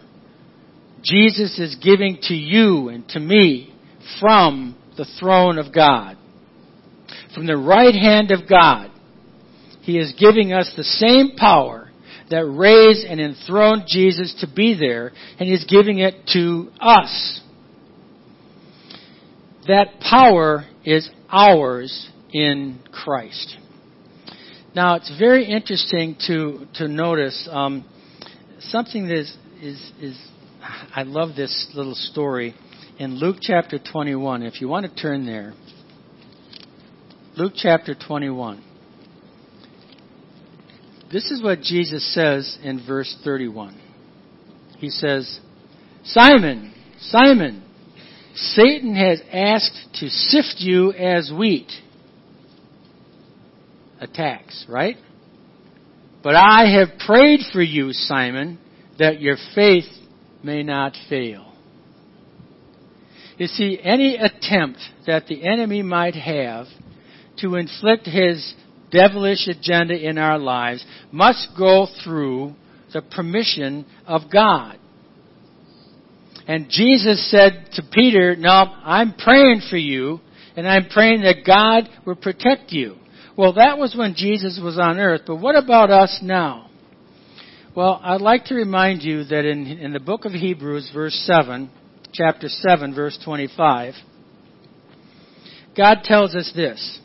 Jesus 1.01 1.57
is 1.57 1.77
giving 1.81 2.17
to 2.23 2.33
you 2.33 2.89
and 2.89 3.07
to 3.09 3.19
me 3.21 3.73
from 4.19 4.75
the 4.97 5.07
throne 5.21 5.57
of 5.57 5.73
God. 5.73 6.17
From 7.33 7.47
the 7.47 7.55
right 7.55 7.95
hand 7.95 8.31
of 8.31 8.49
God, 8.49 8.91
He 9.83 9.97
is 9.97 10.13
giving 10.19 10.51
us 10.51 10.69
the 10.75 10.83
same 10.83 11.37
power 11.37 11.88
that 12.29 12.45
raised 12.45 13.05
and 13.05 13.19
enthroned 13.19 13.83
Jesus 13.87 14.35
to 14.41 14.47
be 14.53 14.77
there, 14.77 15.11
and 15.39 15.49
He's 15.49 15.65
giving 15.65 15.99
it 15.99 16.15
to 16.33 16.69
us. 16.79 17.41
That 19.67 19.99
power 19.99 20.65
is 20.83 21.09
ours 21.29 22.09
in 22.31 22.79
Christ. 22.91 23.57
Now, 24.75 24.95
it's 24.95 25.11
very 25.17 25.45
interesting 25.45 26.15
to, 26.27 26.65
to 26.75 26.87
notice 26.87 27.49
um, 27.51 27.85
something 28.59 29.07
that 29.07 29.17
is, 29.17 29.37
is, 29.61 29.91
is, 29.99 30.27
I 30.95 31.03
love 31.03 31.35
this 31.35 31.71
little 31.73 31.95
story 31.95 32.55
in 32.99 33.15
Luke 33.15 33.37
chapter 33.41 33.79
21. 33.79 34.43
If 34.43 34.61
you 34.61 34.67
want 34.67 34.85
to 34.85 35.01
turn 35.01 35.25
there, 35.25 35.53
Luke 37.35 37.53
chapter 37.55 37.95
21. 37.95 38.63
This 41.11 41.31
is 41.31 41.41
what 41.41 41.61
Jesus 41.61 42.13
says 42.13 42.57
in 42.63 42.85
verse 42.85 43.15
31. 43.23 43.79
He 44.77 44.89
says, 44.89 45.39
Simon, 46.03 46.73
Simon, 46.99 47.63
Satan 48.35 48.95
has 48.95 49.19
asked 49.31 49.95
to 49.95 50.09
sift 50.09 50.55
you 50.59 50.93
as 50.93 51.31
wheat. 51.35 51.71
Attacks, 53.99 54.65
right? 54.69 54.97
But 56.23 56.35
I 56.35 56.65
have 56.79 56.99
prayed 57.05 57.41
for 57.51 57.61
you, 57.61 57.91
Simon, 57.91 58.59
that 58.99 59.19
your 59.19 59.37
faith 59.55 59.85
may 60.43 60.63
not 60.63 60.95
fail. 61.09 61.53
You 63.37 63.47
see, 63.47 63.79
any 63.81 64.17
attempt 64.17 64.79
that 65.07 65.27
the 65.27 65.43
enemy 65.43 65.81
might 65.81 66.15
have 66.15 66.67
to 67.37 67.55
inflict 67.55 68.05
his 68.05 68.53
devilish 68.91 69.47
agenda 69.47 69.95
in 69.95 70.17
our 70.17 70.37
lives 70.37 70.85
must 71.11 71.49
go 71.57 71.87
through 72.03 72.53
the 72.93 73.01
permission 73.01 73.85
of 74.05 74.23
God. 74.31 74.77
And 76.47 76.67
Jesus 76.69 77.29
said 77.29 77.69
to 77.73 77.83
Peter, 77.91 78.35
No, 78.35 78.49
I'm 78.49 79.13
praying 79.13 79.61
for 79.69 79.77
you, 79.77 80.19
and 80.55 80.67
I'm 80.67 80.89
praying 80.89 81.21
that 81.21 81.45
God 81.45 81.87
will 82.05 82.15
protect 82.15 82.71
you. 82.71 82.95
Well, 83.37 83.53
that 83.53 83.77
was 83.77 83.95
when 83.95 84.15
Jesus 84.15 84.59
was 84.61 84.77
on 84.79 84.99
earth, 84.99 85.21
but 85.27 85.37
what 85.37 85.55
about 85.55 85.91
us 85.91 86.19
now? 86.21 86.69
Well, 87.75 88.01
I'd 88.03 88.19
like 88.19 88.45
to 88.45 88.55
remind 88.55 89.03
you 89.03 89.23
that 89.25 89.45
in, 89.45 89.67
in 89.67 89.93
the 89.93 89.99
book 89.99 90.25
of 90.25 90.31
Hebrews, 90.31 90.89
verse 90.93 91.13
7, 91.25 91.69
chapter 92.11 92.49
7, 92.49 92.95
verse 92.95 93.17
25, 93.23 93.93
God 95.77 95.99
tells 96.03 96.35
us 96.35 96.51
this 96.55 96.99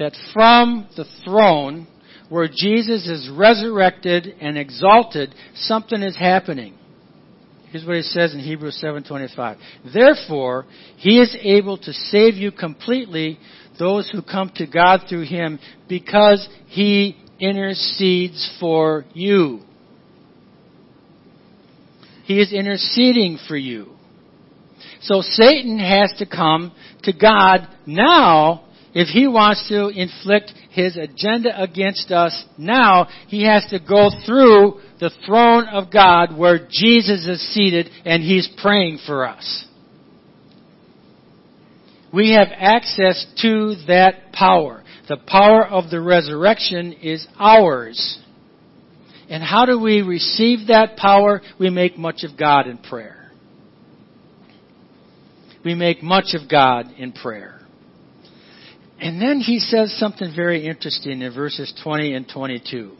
that 0.00 0.16
from 0.32 0.88
the 0.96 1.04
throne 1.24 1.86
where 2.30 2.48
Jesus 2.48 3.06
is 3.06 3.28
resurrected 3.30 4.34
and 4.40 4.56
exalted, 4.56 5.34
something 5.54 6.02
is 6.02 6.16
happening. 6.16 6.74
Here's 7.70 7.84
what 7.84 7.96
he 7.96 8.02
says 8.02 8.32
in 8.32 8.40
Hebrews 8.40 8.80
7:25. 8.82 9.58
Therefore, 9.92 10.64
he 10.96 11.20
is 11.20 11.36
able 11.40 11.76
to 11.76 11.92
save 11.92 12.34
you 12.34 12.50
completely 12.50 13.38
those 13.78 14.08
who 14.10 14.22
come 14.22 14.50
to 14.56 14.66
God 14.66 15.02
through 15.08 15.26
him 15.26 15.58
because 15.86 16.48
he 16.66 17.16
intercedes 17.38 18.50
for 18.58 19.04
you. 19.12 19.60
He 22.24 22.40
is 22.40 22.52
interceding 22.52 23.38
for 23.46 23.56
you. 23.56 23.90
So 25.02 25.20
Satan 25.20 25.78
has 25.78 26.12
to 26.18 26.26
come 26.26 26.72
to 27.02 27.12
God 27.12 27.68
now 27.86 28.64
if 28.92 29.08
he 29.08 29.28
wants 29.28 29.68
to 29.68 29.88
inflict 29.88 30.52
his 30.70 30.96
agenda 30.96 31.50
against 31.60 32.10
us 32.10 32.44
now, 32.58 33.06
he 33.28 33.44
has 33.44 33.64
to 33.70 33.78
go 33.78 34.10
through 34.26 34.80
the 34.98 35.10
throne 35.24 35.68
of 35.68 35.92
God 35.92 36.36
where 36.36 36.66
Jesus 36.68 37.26
is 37.26 37.40
seated 37.54 37.88
and 38.04 38.22
he's 38.22 38.48
praying 38.60 38.98
for 39.06 39.26
us. 39.26 39.66
We 42.12 42.32
have 42.32 42.48
access 42.52 43.24
to 43.42 43.76
that 43.86 44.32
power. 44.32 44.82
The 45.08 45.18
power 45.18 45.64
of 45.64 45.90
the 45.90 46.00
resurrection 46.00 46.92
is 46.94 47.26
ours. 47.38 48.18
And 49.28 49.44
how 49.44 49.64
do 49.64 49.78
we 49.78 50.02
receive 50.02 50.66
that 50.66 50.96
power? 50.96 51.40
We 51.58 51.70
make 51.70 51.96
much 51.96 52.24
of 52.24 52.36
God 52.36 52.66
in 52.66 52.78
prayer. 52.78 53.30
We 55.64 55.76
make 55.76 56.02
much 56.02 56.34
of 56.34 56.50
God 56.50 56.86
in 56.96 57.12
prayer. 57.12 57.59
And 59.00 59.20
then 59.20 59.40
he 59.40 59.58
says 59.58 59.96
something 59.98 60.32
very 60.34 60.66
interesting 60.66 61.22
in 61.22 61.34
verses 61.34 61.72
20 61.82 62.12
and 62.12 62.28
22. 62.28 62.92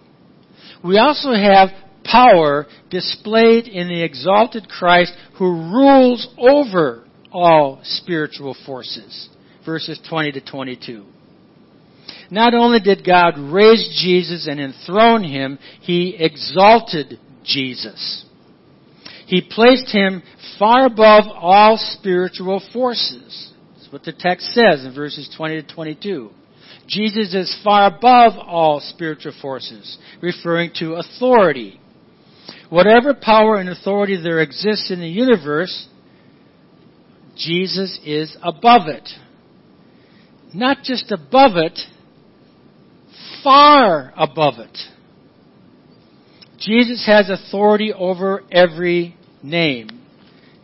We 0.82 0.98
also 0.98 1.32
have 1.34 1.68
power 2.04 2.66
displayed 2.88 3.66
in 3.66 3.88
the 3.88 4.02
exalted 4.02 4.68
Christ 4.68 5.12
who 5.38 5.44
rules 5.44 6.26
over 6.38 7.04
all 7.30 7.80
spiritual 7.84 8.56
forces. 8.66 9.28
verses 9.64 10.00
20 10.08 10.32
to 10.32 10.40
22. 10.40 11.04
Not 12.30 12.54
only 12.54 12.80
did 12.80 13.04
God 13.04 13.38
raise 13.38 14.00
Jesus 14.02 14.48
and 14.48 14.58
enthrone 14.58 15.22
him, 15.22 15.58
he 15.80 16.16
exalted 16.18 17.18
Jesus. 17.44 18.24
He 19.26 19.42
placed 19.48 19.90
him 19.92 20.22
far 20.58 20.86
above 20.86 21.24
all 21.28 21.76
spiritual 21.76 22.62
forces. 22.72 23.52
What 23.90 24.04
the 24.04 24.12
text 24.12 24.52
says 24.52 24.84
in 24.84 24.94
verses 24.94 25.32
20 25.36 25.62
to 25.62 25.74
22. 25.74 26.30
Jesus 26.86 27.34
is 27.34 27.60
far 27.64 27.86
above 27.86 28.34
all 28.38 28.80
spiritual 28.80 29.32
forces, 29.42 29.98
referring 30.22 30.70
to 30.76 30.94
authority. 30.94 31.80
Whatever 32.68 33.14
power 33.14 33.56
and 33.56 33.68
authority 33.68 34.20
there 34.22 34.40
exists 34.40 34.90
in 34.90 35.00
the 35.00 35.08
universe, 35.08 35.88
Jesus 37.36 37.98
is 38.04 38.36
above 38.42 38.88
it. 38.88 39.08
Not 40.54 40.78
just 40.84 41.10
above 41.10 41.56
it, 41.56 41.78
far 43.42 44.12
above 44.16 44.54
it. 44.58 44.76
Jesus 46.58 47.04
has 47.06 47.30
authority 47.30 47.92
over 47.92 48.42
every 48.52 49.16
name. 49.42 49.88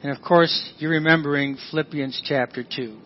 And 0.02 0.16
of 0.16 0.22
course, 0.22 0.72
you're 0.78 0.90
remembering 0.90 1.56
Philippians 1.70 2.22
chapter 2.24 2.62
2. 2.62 2.98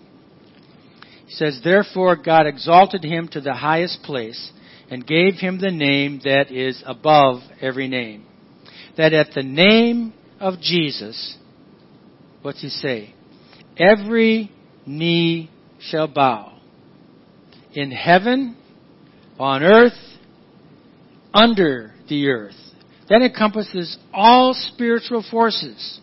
He 1.30 1.36
says, 1.36 1.60
Therefore 1.62 2.16
God 2.16 2.48
exalted 2.48 3.04
him 3.04 3.28
to 3.28 3.40
the 3.40 3.54
highest 3.54 4.02
place 4.02 4.50
and 4.90 5.06
gave 5.06 5.34
him 5.34 5.60
the 5.60 5.70
name 5.70 6.20
that 6.24 6.50
is 6.50 6.82
above 6.84 7.42
every 7.60 7.86
name. 7.86 8.26
That 8.96 9.12
at 9.12 9.28
the 9.32 9.44
name 9.44 10.12
of 10.40 10.60
Jesus, 10.60 11.36
what's 12.42 12.60
he 12.60 12.68
say? 12.68 13.14
Every 13.78 14.50
knee 14.84 15.52
shall 15.78 16.08
bow. 16.08 16.58
In 17.74 17.92
heaven, 17.92 18.56
on 19.38 19.62
earth, 19.62 19.92
under 21.32 21.94
the 22.08 22.26
earth. 22.26 22.58
That 23.08 23.22
encompasses 23.22 23.96
all 24.12 24.52
spiritual 24.52 25.24
forces 25.30 26.00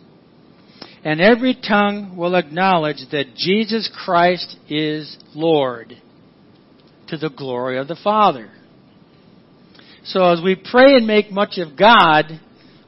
and 1.04 1.20
every 1.20 1.54
tongue 1.54 2.16
will 2.16 2.34
acknowledge 2.34 3.02
that 3.12 3.34
Jesus 3.36 3.90
Christ 4.04 4.56
is 4.68 5.16
Lord 5.34 5.94
to 7.08 7.16
the 7.16 7.30
glory 7.30 7.78
of 7.78 7.88
the 7.88 7.98
Father. 8.02 8.50
So 10.04 10.24
as 10.32 10.40
we 10.42 10.56
pray 10.56 10.94
and 10.94 11.06
make 11.06 11.30
much 11.30 11.58
of 11.58 11.78
God, 11.78 12.40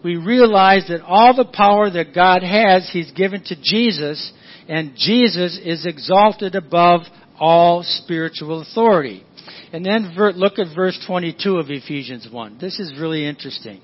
we 0.03 0.17
realize 0.17 0.87
that 0.89 1.03
all 1.03 1.35
the 1.37 1.45
power 1.45 1.91
that 1.91 2.15
God 2.15 2.43
has, 2.43 2.89
He's 2.93 3.13
given 3.13 3.45
to 3.45 3.57
Jesus, 3.63 4.33
and 4.69 4.95
Jesus 4.97 5.59
is 5.63 5.87
exalted 5.87 6.55
above 6.55 7.03
all 7.39 7.83
spiritual 7.83 8.63
authority. 8.63 9.25
And 9.73 9.85
then 9.85 10.15
look 10.17 10.59
at 10.59 10.75
verse 10.75 10.99
22 11.07 11.57
of 11.57 11.71
Ephesians 11.71 12.29
1. 12.31 12.59
This 12.61 12.81
is 12.81 12.99
really 12.99 13.27
interesting. 13.27 13.81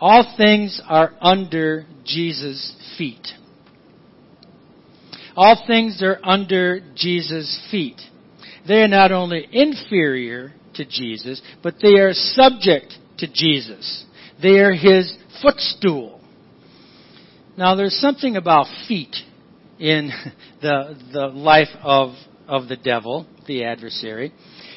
All 0.00 0.34
things 0.36 0.80
are 0.86 1.12
under 1.20 1.86
Jesus' 2.04 2.74
feet. 2.98 3.26
All 5.36 5.62
things 5.66 6.00
are 6.02 6.18
under 6.22 6.80
Jesus' 6.94 7.68
feet. 7.70 8.00
They 8.66 8.82
are 8.82 8.88
not 8.88 9.12
only 9.12 9.46
inferior 9.50 10.52
to 10.74 10.84
Jesus, 10.84 11.42
but 11.62 11.74
they 11.82 11.94
are 11.94 12.12
subject 12.12 12.94
to 13.18 13.26
Jesus. 13.32 14.04
They 14.40 14.58
are 14.58 14.72
his 14.72 15.16
footstool. 15.42 16.20
Now 17.56 17.74
there's 17.74 18.00
something 18.00 18.36
about 18.36 18.66
feet 18.88 19.14
in 19.78 20.10
the, 20.62 20.96
the 21.12 21.26
life 21.26 21.68
of, 21.82 22.14
of 22.48 22.68
the 22.68 22.76
devil, 22.76 23.26
the 23.46 23.64
adversary, 23.64 24.32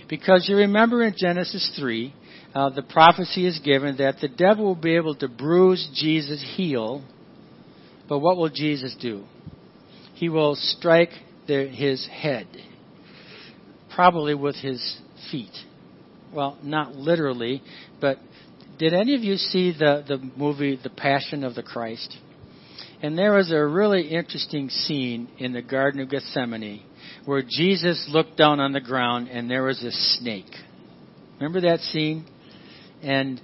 because 0.10 0.48
you 0.48 0.58
remember 0.58 1.04
in 1.04 1.14
Genesis 1.18 1.72
3, 1.78 2.14
uh, 2.56 2.70
the 2.70 2.82
prophecy 2.82 3.46
is 3.46 3.60
given 3.60 3.98
that 3.98 4.16
the 4.22 4.28
devil 4.28 4.66
will 4.66 4.76
be 4.76 4.96
able 4.96 5.16
to 5.16 5.28
bruise 5.28 5.90
Jesus' 5.94 6.44
heel, 6.56 7.04
but 8.08 8.20
what 8.20 8.38
will 8.38 8.50
Jesus 8.50 8.96
do? 9.00 9.26
He 10.18 10.30
will 10.30 10.56
strike 10.56 11.12
the, 11.48 11.68
his 11.68 12.08
head, 12.08 12.48
probably 13.94 14.34
with 14.34 14.56
his 14.56 14.98
feet. 15.32 15.52
Well, 16.34 16.58
not 16.64 16.96
literally, 16.96 17.62
but 18.02 18.18
did 18.80 18.94
any 18.94 19.14
of 19.14 19.22
you 19.22 19.36
see 19.36 19.72
the, 19.78 20.04
the 20.08 20.18
movie 20.36 20.80
The 20.82 20.90
Passion 20.90 21.44
of 21.44 21.54
the 21.54 21.62
Christ? 21.62 22.18
And 23.04 23.16
there 23.16 23.34
was 23.34 23.52
a 23.52 23.64
really 23.64 24.08
interesting 24.08 24.70
scene 24.70 25.30
in 25.38 25.54
the 25.54 25.62
Garden 25.62 26.02
of 26.02 26.10
Gethsemane 26.10 26.84
where 27.26 27.44
Jesus 27.48 28.10
looked 28.12 28.38
down 28.38 28.60
on 28.60 28.74
the 28.74 28.82
ground 28.82 29.28
and 29.28 29.50
there 29.50 29.64
was 29.64 29.84
a 29.84 29.92
snake. 29.92 30.52
Remember 31.40 31.62
that 31.62 31.80
scene? 31.82 32.26
And 33.04 33.40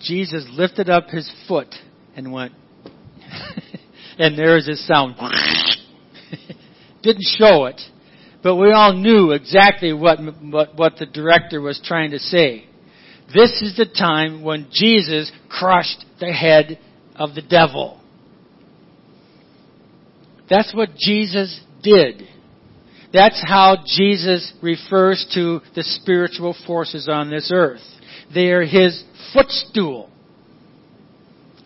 Jesus 0.00 0.44
lifted 0.50 0.90
up 0.90 1.10
his 1.10 1.30
foot 1.46 1.72
and 2.16 2.32
went, 2.32 2.54
and 4.18 4.36
there 4.36 4.56
was 4.56 4.66
this 4.66 4.84
sound. 4.84 5.14
Didn't 7.02 7.26
show 7.38 7.66
it, 7.66 7.80
but 8.42 8.56
we 8.56 8.72
all 8.72 8.92
knew 8.92 9.32
exactly 9.32 9.92
what, 9.92 10.18
what, 10.42 10.76
what 10.76 10.96
the 10.98 11.06
director 11.06 11.60
was 11.60 11.80
trying 11.84 12.10
to 12.10 12.18
say. 12.18 12.66
This 13.34 13.62
is 13.62 13.76
the 13.76 13.86
time 13.86 14.42
when 14.42 14.68
Jesus 14.72 15.30
crushed 15.48 16.04
the 16.18 16.32
head 16.32 16.78
of 17.14 17.34
the 17.34 17.42
devil. 17.42 18.00
That's 20.48 20.74
what 20.74 20.96
Jesus 20.96 21.60
did. 21.82 22.22
That's 23.12 23.42
how 23.46 23.76
Jesus 23.86 24.52
refers 24.62 25.26
to 25.34 25.60
the 25.74 25.82
spiritual 25.82 26.54
forces 26.66 27.08
on 27.10 27.30
this 27.30 27.50
earth. 27.52 27.80
They 28.34 28.48
are 28.48 28.64
his 28.64 29.02
footstool. 29.32 30.10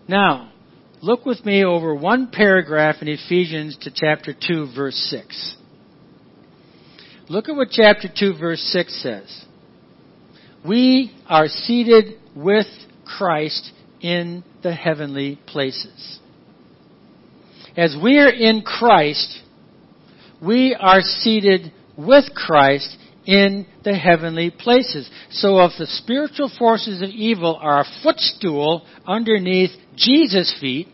Now, 0.08 0.51
Look 1.02 1.26
with 1.26 1.44
me 1.44 1.64
over 1.64 1.92
one 1.96 2.28
paragraph 2.28 3.02
in 3.02 3.08
Ephesians 3.08 3.76
to 3.80 3.90
chapter 3.92 4.32
2, 4.32 4.68
verse 4.72 4.94
6. 5.10 5.56
Look 7.28 7.48
at 7.48 7.56
what 7.56 7.70
chapter 7.72 8.06
2, 8.08 8.38
verse 8.38 8.60
6 8.72 9.02
says. 9.02 9.44
We 10.64 11.12
are 11.28 11.48
seated 11.48 12.20
with 12.36 12.68
Christ 13.04 13.72
in 14.00 14.44
the 14.62 14.72
heavenly 14.72 15.40
places. 15.44 16.20
As 17.76 17.96
we 18.00 18.20
are 18.20 18.30
in 18.30 18.62
Christ, 18.62 19.40
we 20.40 20.76
are 20.78 21.00
seated 21.00 21.72
with 21.98 22.32
Christ 22.32 22.96
in 23.26 23.66
the 23.84 23.94
heavenly 23.94 24.50
places. 24.50 25.08
So 25.30 25.60
if 25.60 25.72
the 25.78 25.86
spiritual 25.86 26.50
forces 26.58 27.02
of 27.02 27.08
evil 27.08 27.58
are 27.60 27.80
a 27.80 27.86
footstool 28.02 28.86
underneath 29.06 29.70
Jesus' 29.96 30.54
feet, 30.60 30.88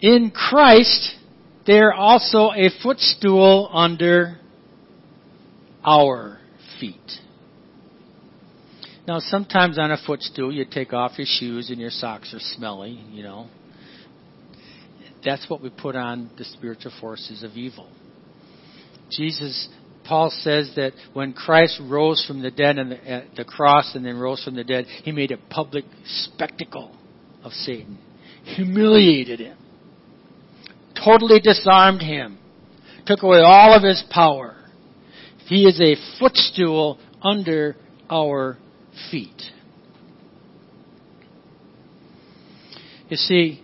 in 0.00 0.30
Christ, 0.30 1.14
they're 1.66 1.92
also 1.92 2.50
a 2.52 2.70
footstool 2.82 3.68
under 3.72 4.38
our 5.84 6.38
feet. 6.78 6.94
Now, 9.06 9.20
sometimes 9.20 9.78
on 9.78 9.90
a 9.90 9.96
footstool, 10.06 10.52
you 10.52 10.66
take 10.70 10.92
off 10.92 11.12
your 11.16 11.26
shoes 11.26 11.70
and 11.70 11.80
your 11.80 11.90
socks 11.90 12.34
are 12.34 12.40
smelly, 12.40 13.02
you 13.10 13.22
know. 13.22 13.48
That's 15.24 15.48
what 15.48 15.62
we 15.62 15.70
put 15.70 15.96
on 15.96 16.30
the 16.36 16.44
spiritual 16.44 16.92
forces 17.00 17.42
of 17.42 17.52
evil. 17.52 17.88
Jesus 19.10 19.68
Paul 20.08 20.30
says 20.30 20.72
that 20.76 20.92
when 21.12 21.34
Christ 21.34 21.78
rose 21.84 22.24
from 22.26 22.40
the 22.40 22.50
dead 22.50 22.78
and 22.78 22.92
the, 22.92 22.96
uh, 22.96 23.24
the 23.36 23.44
cross 23.44 23.94
and 23.94 24.06
then 24.06 24.16
rose 24.16 24.42
from 24.42 24.56
the 24.56 24.64
dead, 24.64 24.86
he 24.86 25.12
made 25.12 25.30
a 25.32 25.36
public 25.36 25.84
spectacle 26.06 26.96
of 27.44 27.52
Satan, 27.52 27.98
humiliated 28.42 29.38
him, 29.40 29.58
totally 31.04 31.40
disarmed 31.40 32.00
him, 32.00 32.38
took 33.04 33.22
away 33.22 33.40
all 33.40 33.76
of 33.76 33.82
his 33.82 34.02
power. 34.10 34.56
He 35.46 35.64
is 35.64 35.78
a 35.78 35.96
footstool 36.18 36.98
under 37.20 37.76
our 38.08 38.56
feet. 39.10 39.42
You 43.10 43.16
see, 43.18 43.62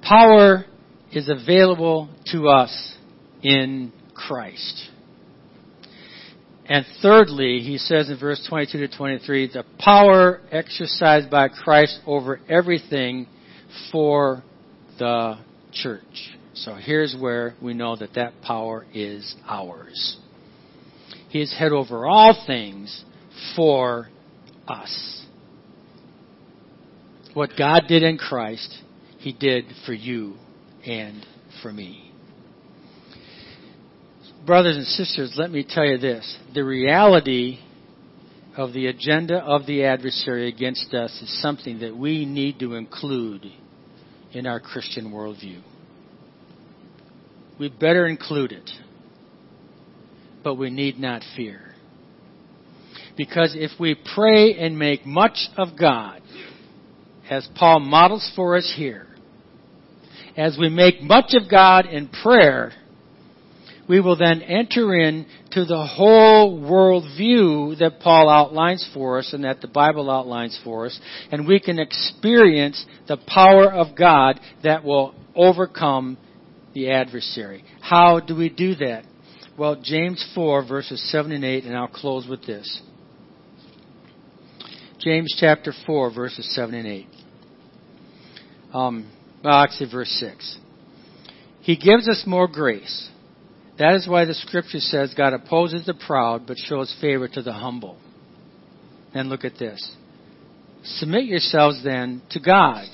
power 0.00 0.64
is 1.12 1.28
available 1.28 2.08
to 2.32 2.48
us 2.48 2.94
in 3.42 3.92
Christ. 4.14 4.88
And 6.72 6.86
thirdly, 7.02 7.58
he 7.58 7.76
says 7.76 8.08
in 8.08 8.18
verse 8.18 8.42
22 8.48 8.78
to 8.78 8.96
23, 8.96 9.48
the 9.48 9.62
power 9.78 10.40
exercised 10.50 11.30
by 11.30 11.48
Christ 11.48 12.00
over 12.06 12.40
everything 12.48 13.26
for 13.92 14.42
the 14.98 15.38
church. 15.74 16.30
So 16.54 16.74
here's 16.76 17.14
where 17.14 17.54
we 17.60 17.74
know 17.74 17.94
that 17.96 18.14
that 18.14 18.40
power 18.40 18.86
is 18.94 19.36
ours. 19.46 20.16
He 21.28 21.42
is 21.42 21.54
head 21.54 21.72
over 21.72 22.06
all 22.06 22.42
things 22.46 23.04
for 23.54 24.08
us. 24.66 25.26
What 27.34 27.50
God 27.58 27.82
did 27.86 28.02
in 28.02 28.16
Christ, 28.16 28.74
He 29.18 29.34
did 29.34 29.66
for 29.84 29.92
you 29.92 30.36
and 30.86 31.22
for 31.62 31.70
me. 31.70 32.11
Brothers 34.46 34.76
and 34.76 34.86
sisters, 34.86 35.34
let 35.36 35.50
me 35.50 35.64
tell 35.68 35.84
you 35.84 35.98
this. 35.98 36.36
The 36.54 36.64
reality 36.64 37.58
of 38.56 38.72
the 38.72 38.86
agenda 38.86 39.38
of 39.38 39.66
the 39.66 39.84
adversary 39.84 40.48
against 40.48 40.92
us 40.94 41.10
is 41.22 41.40
something 41.40 41.80
that 41.80 41.96
we 41.96 42.24
need 42.24 42.58
to 42.58 42.74
include 42.74 43.46
in 44.32 44.46
our 44.46 44.60
Christian 44.60 45.10
worldview. 45.10 45.62
We 47.58 47.68
better 47.68 48.06
include 48.06 48.52
it, 48.52 48.70
but 50.42 50.54
we 50.56 50.70
need 50.70 50.98
not 50.98 51.22
fear. 51.36 51.60
Because 53.16 53.54
if 53.56 53.78
we 53.78 53.96
pray 54.14 54.54
and 54.54 54.78
make 54.78 55.06
much 55.06 55.36
of 55.56 55.78
God, 55.78 56.22
as 57.30 57.46
Paul 57.54 57.80
models 57.80 58.30
for 58.34 58.56
us 58.56 58.72
here, 58.76 59.06
as 60.36 60.56
we 60.58 60.68
make 60.68 61.02
much 61.02 61.34
of 61.34 61.50
God 61.50 61.86
in 61.86 62.08
prayer, 62.08 62.72
we 63.88 64.00
will 64.00 64.16
then 64.16 64.42
enter 64.42 64.94
into 64.94 65.64
the 65.64 65.86
whole 65.86 66.60
world 66.60 67.04
view 67.16 67.74
that 67.80 68.00
Paul 68.00 68.28
outlines 68.28 68.88
for 68.94 69.18
us 69.18 69.32
and 69.32 69.44
that 69.44 69.60
the 69.60 69.68
Bible 69.68 70.10
outlines 70.10 70.58
for 70.62 70.86
us, 70.86 70.98
and 71.30 71.46
we 71.46 71.60
can 71.60 71.78
experience 71.78 72.84
the 73.08 73.18
power 73.26 73.72
of 73.72 73.96
God 73.96 74.40
that 74.62 74.84
will 74.84 75.14
overcome 75.34 76.16
the 76.74 76.90
adversary. 76.90 77.64
How 77.80 78.20
do 78.20 78.36
we 78.36 78.48
do 78.48 78.74
that? 78.76 79.04
Well, 79.58 79.76
James 79.82 80.24
4, 80.34 80.66
verses 80.66 81.10
7 81.10 81.30
and 81.30 81.44
8, 81.44 81.64
and 81.64 81.76
I'll 81.76 81.88
close 81.88 82.26
with 82.26 82.46
this. 82.46 82.80
James 84.98 85.34
chapter 85.38 85.72
4, 85.84 86.14
verses 86.14 86.54
7 86.54 86.74
and 86.74 86.86
8. 86.86 87.06
Um, 88.72 89.10
well, 89.44 89.54
actually, 89.54 89.90
verse 89.90 90.08
6. 90.20 90.58
He 91.60 91.76
gives 91.76 92.08
us 92.08 92.22
more 92.26 92.48
grace. 92.48 93.10
That 93.78 93.94
is 93.94 94.06
why 94.06 94.24
the 94.24 94.34
scripture 94.34 94.80
says 94.80 95.14
God 95.16 95.32
opposes 95.32 95.86
the 95.86 95.94
proud 95.94 96.46
but 96.46 96.58
shows 96.58 96.94
favor 97.00 97.28
to 97.28 97.42
the 97.42 97.52
humble. 97.52 97.98
And 99.14 99.28
look 99.28 99.44
at 99.44 99.58
this. 99.58 99.96
Submit 100.84 101.24
yourselves 101.24 101.82
then 101.84 102.22
to 102.30 102.40
God. 102.40 102.86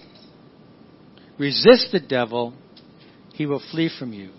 Resist 1.39 1.89
the 1.93 2.01
devil, 2.01 2.55
he 3.35 3.47
will 3.47 3.63
flee 3.71 3.91
from 3.97 4.13
you. 4.13 4.31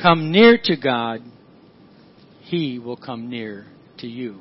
Come 0.00 0.32
near 0.32 0.58
to 0.64 0.76
God, 0.76 1.20
he 2.40 2.78
will 2.78 2.96
come 2.96 3.30
near 3.30 3.66
to 3.98 4.06
you. 4.06 4.40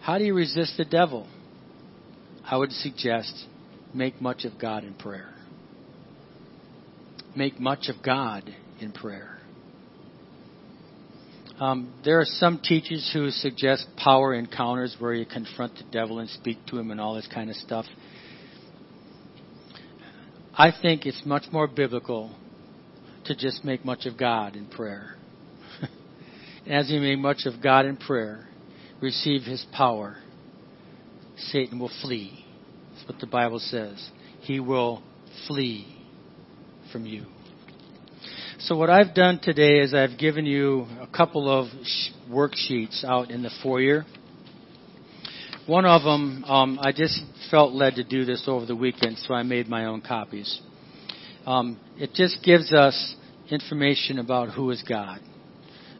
How 0.00 0.18
do 0.18 0.24
you 0.24 0.34
resist 0.34 0.76
the 0.78 0.84
devil? 0.84 1.28
I 2.44 2.56
would 2.56 2.72
suggest 2.72 3.46
make 3.94 4.20
much 4.20 4.44
of 4.44 4.58
God 4.58 4.84
in 4.84 4.94
prayer. 4.94 5.34
Make 7.36 7.60
much 7.60 7.88
of 7.88 8.02
God 8.02 8.54
in 8.82 8.92
prayer. 8.92 9.40
Um, 11.60 11.92
there 12.04 12.18
are 12.18 12.24
some 12.24 12.58
teachers 12.58 13.10
who 13.12 13.30
suggest 13.30 13.86
power 13.96 14.32
encounters 14.34 14.96
where 14.98 15.12
you 15.12 15.26
confront 15.26 15.76
the 15.76 15.84
devil 15.92 16.18
and 16.18 16.28
speak 16.30 16.56
to 16.68 16.78
him 16.78 16.90
and 16.90 16.98
all 16.98 17.14
this 17.14 17.28
kind 17.32 17.50
of 17.50 17.56
stuff. 17.56 17.84
I 20.54 20.72
think 20.80 21.04
it's 21.04 21.22
much 21.26 21.44
more 21.52 21.66
biblical 21.66 22.34
to 23.26 23.36
just 23.36 23.62
make 23.62 23.84
much 23.84 24.06
of 24.06 24.18
God 24.18 24.56
in 24.56 24.66
prayer. 24.66 25.16
As 26.66 26.90
you 26.90 27.00
make 27.00 27.18
much 27.18 27.42
of 27.44 27.62
God 27.62 27.84
in 27.84 27.98
prayer, 27.98 28.48
receive 29.02 29.42
his 29.42 29.64
power, 29.72 30.16
Satan 31.36 31.78
will 31.78 31.92
flee. 32.00 32.44
That's 32.94 33.06
what 33.06 33.20
the 33.20 33.26
Bible 33.26 33.58
says. 33.58 34.10
He 34.40 34.60
will 34.60 35.02
flee 35.46 35.86
from 36.90 37.04
you. 37.04 37.26
So 38.64 38.76
what 38.76 38.90
I've 38.90 39.14
done 39.14 39.40
today 39.42 39.78
is 39.78 39.94
I've 39.94 40.18
given 40.18 40.44
you 40.44 40.86
a 41.00 41.06
couple 41.06 41.48
of 41.48 41.68
worksheets 42.30 43.02
out 43.04 43.30
in 43.30 43.42
the 43.42 43.50
foyer. 43.62 44.04
One 45.66 45.86
of 45.86 46.02
them, 46.02 46.44
um, 46.44 46.78
I 46.78 46.92
just 46.92 47.22
felt 47.50 47.72
led 47.72 47.94
to 47.94 48.04
do 48.04 48.26
this 48.26 48.44
over 48.46 48.66
the 48.66 48.76
weekend, 48.76 49.16
so 49.16 49.32
I 49.32 49.44
made 49.44 49.66
my 49.66 49.86
own 49.86 50.02
copies. 50.02 50.60
Um, 51.46 51.80
it 51.96 52.12
just 52.12 52.44
gives 52.44 52.70
us 52.74 53.14
information 53.50 54.18
about 54.18 54.50
who 54.50 54.70
is 54.70 54.84
God. 54.86 55.20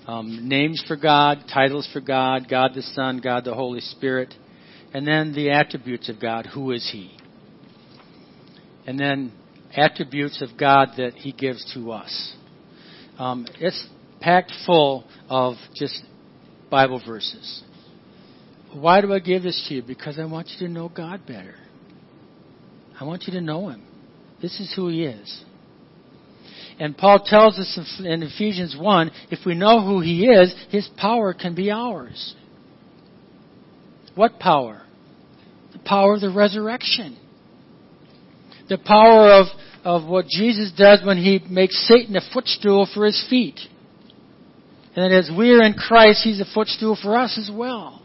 Um, 0.07 0.47
names 0.47 0.85
for 0.87 0.97
God, 0.97 1.45
titles 1.51 1.89
for 1.95 2.03
God, 2.03 2.47
God 2.47 2.73
the 2.75 2.83
Son, 2.83 3.23
God 3.25 3.47
the 3.47 3.55
Holy 3.55 3.81
Spirit, 3.81 4.35
and 4.93 5.07
then 5.07 5.33
the 5.33 5.51
attributes 5.51 6.11
of 6.11 6.21
God. 6.21 6.45
Who 6.53 6.73
is 6.73 6.87
He? 6.93 7.17
And 8.87 9.01
then 9.01 9.33
attributes 9.75 10.43
of 10.43 10.59
God 10.59 10.91
that 10.99 11.15
He 11.15 11.33
gives 11.33 11.73
to 11.73 11.93
us. 11.93 12.35
Um, 13.21 13.47
it's 13.61 13.87
packed 14.23 14.51
full 14.65 15.05
of 15.29 15.57
just 15.75 16.03
Bible 16.71 17.03
verses. 17.07 17.63
Why 18.73 19.03
do 19.03 19.13
I 19.13 19.19
give 19.19 19.43
this 19.43 19.63
to 19.69 19.75
you? 19.75 19.83
Because 19.83 20.19
I 20.19 20.25
want 20.25 20.49
you 20.49 20.67
to 20.67 20.73
know 20.73 20.89
God 20.89 21.27
better. 21.27 21.55
I 22.99 23.05
want 23.05 23.25
you 23.27 23.35
to 23.35 23.43
know 23.43 23.69
Him. 23.69 23.83
This 24.41 24.59
is 24.59 24.73
who 24.75 24.89
He 24.89 25.05
is. 25.05 25.45
And 26.79 26.97
Paul 26.97 27.23
tells 27.23 27.59
us 27.59 28.01
in 28.03 28.23
Ephesians 28.23 28.75
1 28.81 29.11
if 29.31 29.41
we 29.45 29.55
know 29.55 29.85
who 29.85 30.01
He 30.01 30.25
is, 30.25 30.55
His 30.71 30.89
power 30.97 31.35
can 31.35 31.55
be 31.55 31.71
ours. 31.71 32.35
What 34.15 34.39
power? 34.39 34.81
The 35.75 35.79
power 35.81 36.15
of 36.15 36.23
the 36.23 36.33
resurrection. 36.33 37.19
The 38.71 38.79
power 38.79 39.31
of 39.31 39.49
of 39.85 40.07
what 40.07 40.27
Jesus 40.27 40.73
does 40.77 41.03
when 41.05 41.17
he 41.17 41.41
makes 41.49 41.87
Satan 41.89 42.17
a 42.17 42.21
footstool 42.33 42.89
for 42.93 43.07
his 43.07 43.25
feet. 43.31 43.59
And 44.95 45.11
that 45.11 45.17
as 45.17 45.31
we're 45.35 45.63
in 45.63 45.75
Christ, 45.75 46.23
he's 46.25 46.41
a 46.41 46.55
footstool 46.55 46.99
for 47.01 47.17
us 47.17 47.39
as 47.39 47.51
well. 47.55 48.03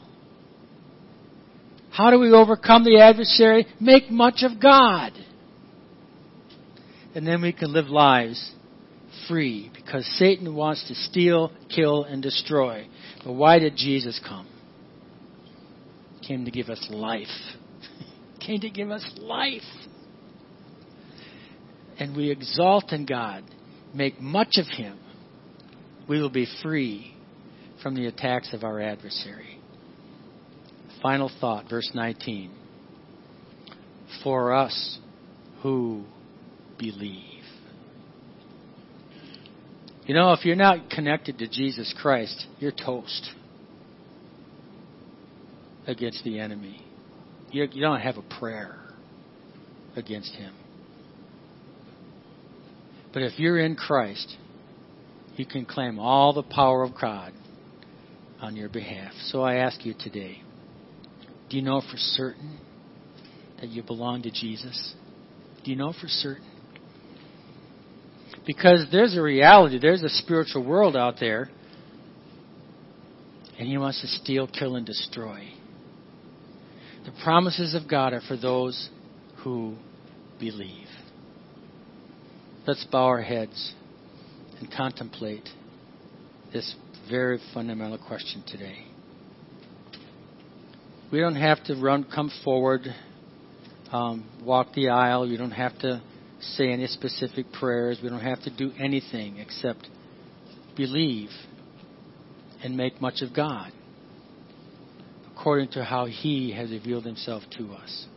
How 1.91 2.11
do 2.11 2.19
we 2.19 2.31
overcome 2.31 2.83
the 2.83 2.99
adversary? 2.99 3.65
Make 3.79 4.09
much 4.11 4.43
of 4.43 4.61
God. 4.61 5.13
And 7.15 7.25
then 7.25 7.41
we 7.41 7.53
can 7.53 7.71
live 7.71 7.87
lives 7.87 8.51
free 9.27 9.71
because 9.73 10.05
Satan 10.17 10.53
wants 10.53 10.87
to 10.89 10.95
steal, 10.95 11.51
kill, 11.73 12.03
and 12.03 12.21
destroy. 12.21 12.87
But 13.23 13.33
why 13.33 13.59
did 13.59 13.75
Jesus 13.77 14.19
come? 14.25 14.47
He 16.19 16.27
came 16.27 16.45
to 16.45 16.51
give 16.51 16.69
us 16.69 16.85
life. 16.89 17.27
Came 18.45 18.59
to 18.59 18.69
give 18.69 18.91
us 18.91 19.03
life 19.17 19.63
and 21.99 22.15
we 22.15 22.31
exalt 22.31 22.91
in 22.91 23.05
God, 23.05 23.43
make 23.93 24.19
much 24.19 24.57
of 24.57 24.67
Him, 24.67 24.99
we 26.07 26.21
will 26.21 26.29
be 26.29 26.47
free 26.61 27.15
from 27.81 27.95
the 27.95 28.07
attacks 28.07 28.53
of 28.53 28.63
our 28.63 28.79
adversary. 28.79 29.59
Final 31.01 31.31
thought, 31.39 31.69
verse 31.69 31.89
19. 31.93 32.51
For 34.23 34.53
us 34.53 34.99
who 35.61 36.03
believe. 36.77 37.43
You 40.05 40.13
know, 40.13 40.33
if 40.33 40.45
you're 40.45 40.55
not 40.55 40.89
connected 40.89 41.39
to 41.39 41.47
Jesus 41.47 41.93
Christ, 41.99 42.45
you're 42.59 42.71
toast 42.71 43.31
against 45.87 46.23
the 46.23 46.39
enemy. 46.39 46.85
You, 47.51 47.67
you 47.71 47.81
don't 47.81 48.01
have 48.01 48.17
a 48.17 48.39
prayer 48.39 48.77
against 49.95 50.33
him. 50.33 50.53
But 53.15 53.23
if 53.23 53.39
you're 53.39 53.57
in 53.57 53.77
Christ, 53.77 54.35
you 55.37 55.45
can 55.45 55.65
claim 55.65 55.99
all 55.99 56.33
the 56.33 56.43
power 56.43 56.83
of 56.83 56.91
God 56.99 57.31
on 58.41 58.57
your 58.57 58.67
behalf. 58.67 59.13
So 59.27 59.41
I 59.41 59.55
ask 59.55 59.85
you 59.85 59.95
today 59.97 60.41
do 61.49 61.55
you 61.55 61.63
know 61.63 61.79
for 61.79 61.95
certain 61.95 62.59
that 63.61 63.69
you 63.69 63.83
belong 63.83 64.23
to 64.23 64.31
Jesus? 64.31 64.95
Do 65.63 65.71
you 65.71 65.77
know 65.77 65.93
for 65.93 66.07
certain? 66.07 66.51
Because 68.45 68.85
there's 68.91 69.15
a 69.15 69.21
reality, 69.21 69.79
there's 69.79 70.03
a 70.03 70.09
spiritual 70.09 70.65
world 70.65 70.97
out 70.97 71.15
there, 71.17 71.49
and 73.57 73.65
He 73.65 73.77
wants 73.77 74.01
to 74.01 74.07
steal, 74.07 74.45
kill, 74.47 74.75
and 74.75 74.85
destroy. 74.85 75.47
The 77.05 77.13
promises 77.23 77.75
of 77.75 77.89
God 77.89 78.11
are 78.11 78.21
for 78.27 78.35
those 78.35 78.89
who 79.37 79.77
believe. 80.37 80.84
Let's 82.67 82.83
bow 82.85 83.05
our 83.05 83.21
heads 83.21 83.73
and 84.59 84.71
contemplate 84.71 85.47
this 86.51 86.73
very 87.07 87.39
fundamental 87.53 87.99
question 87.99 88.43
today. 88.47 88.87
We 91.11 91.19
don't 91.19 91.35
have 91.35 91.63
to 91.65 91.75
run, 91.75 92.05
come 92.05 92.31
forward, 92.43 92.81
um, 93.91 94.27
walk 94.43 94.73
the 94.73 94.89
aisle. 94.89 95.27
You 95.27 95.37
don't 95.37 95.51
have 95.51 95.77
to 95.79 96.01
say 96.39 96.71
any 96.71 96.87
specific 96.87 97.51
prayers. 97.51 97.99
We 98.01 98.09
don't 98.09 98.21
have 98.21 98.41
to 98.43 98.49
do 98.49 98.71
anything 98.79 99.37
except 99.37 99.87
believe 100.75 101.29
and 102.63 102.75
make 102.75 102.99
much 102.99 103.21
of 103.21 103.31
God 103.35 103.71
according 105.31 105.69
to 105.73 105.83
how 105.83 106.07
He 106.07 106.51
has 106.53 106.71
revealed 106.71 107.05
Himself 107.05 107.43
to 107.59 107.73
us. 107.73 108.07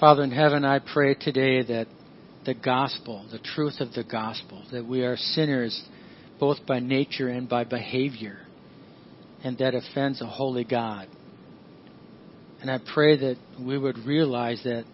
Father 0.00 0.24
in 0.24 0.30
heaven, 0.30 0.64
I 0.64 0.78
pray 0.78 1.12
today 1.12 1.62
that 1.62 1.86
the 2.46 2.54
gospel, 2.54 3.26
the 3.30 3.38
truth 3.38 3.80
of 3.80 3.92
the 3.92 4.02
gospel, 4.02 4.64
that 4.72 4.86
we 4.86 5.02
are 5.02 5.18
sinners 5.18 5.84
both 6.38 6.64
by 6.66 6.78
nature 6.80 7.28
and 7.28 7.46
by 7.46 7.64
behavior, 7.64 8.38
and 9.44 9.58
that 9.58 9.74
offends 9.74 10.22
a 10.22 10.26
holy 10.26 10.64
God. 10.64 11.06
And 12.62 12.70
I 12.70 12.78
pray 12.94 13.18
that 13.18 13.36
we 13.60 13.76
would 13.76 13.98
realize 13.98 14.62
that 14.64 14.86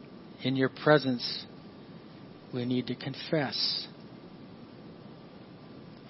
in 0.43 0.57
your 0.57 0.71
presence 0.71 1.47
we 2.53 2.65
need 2.65 2.89
to 2.89 2.97
confess. 2.97 3.87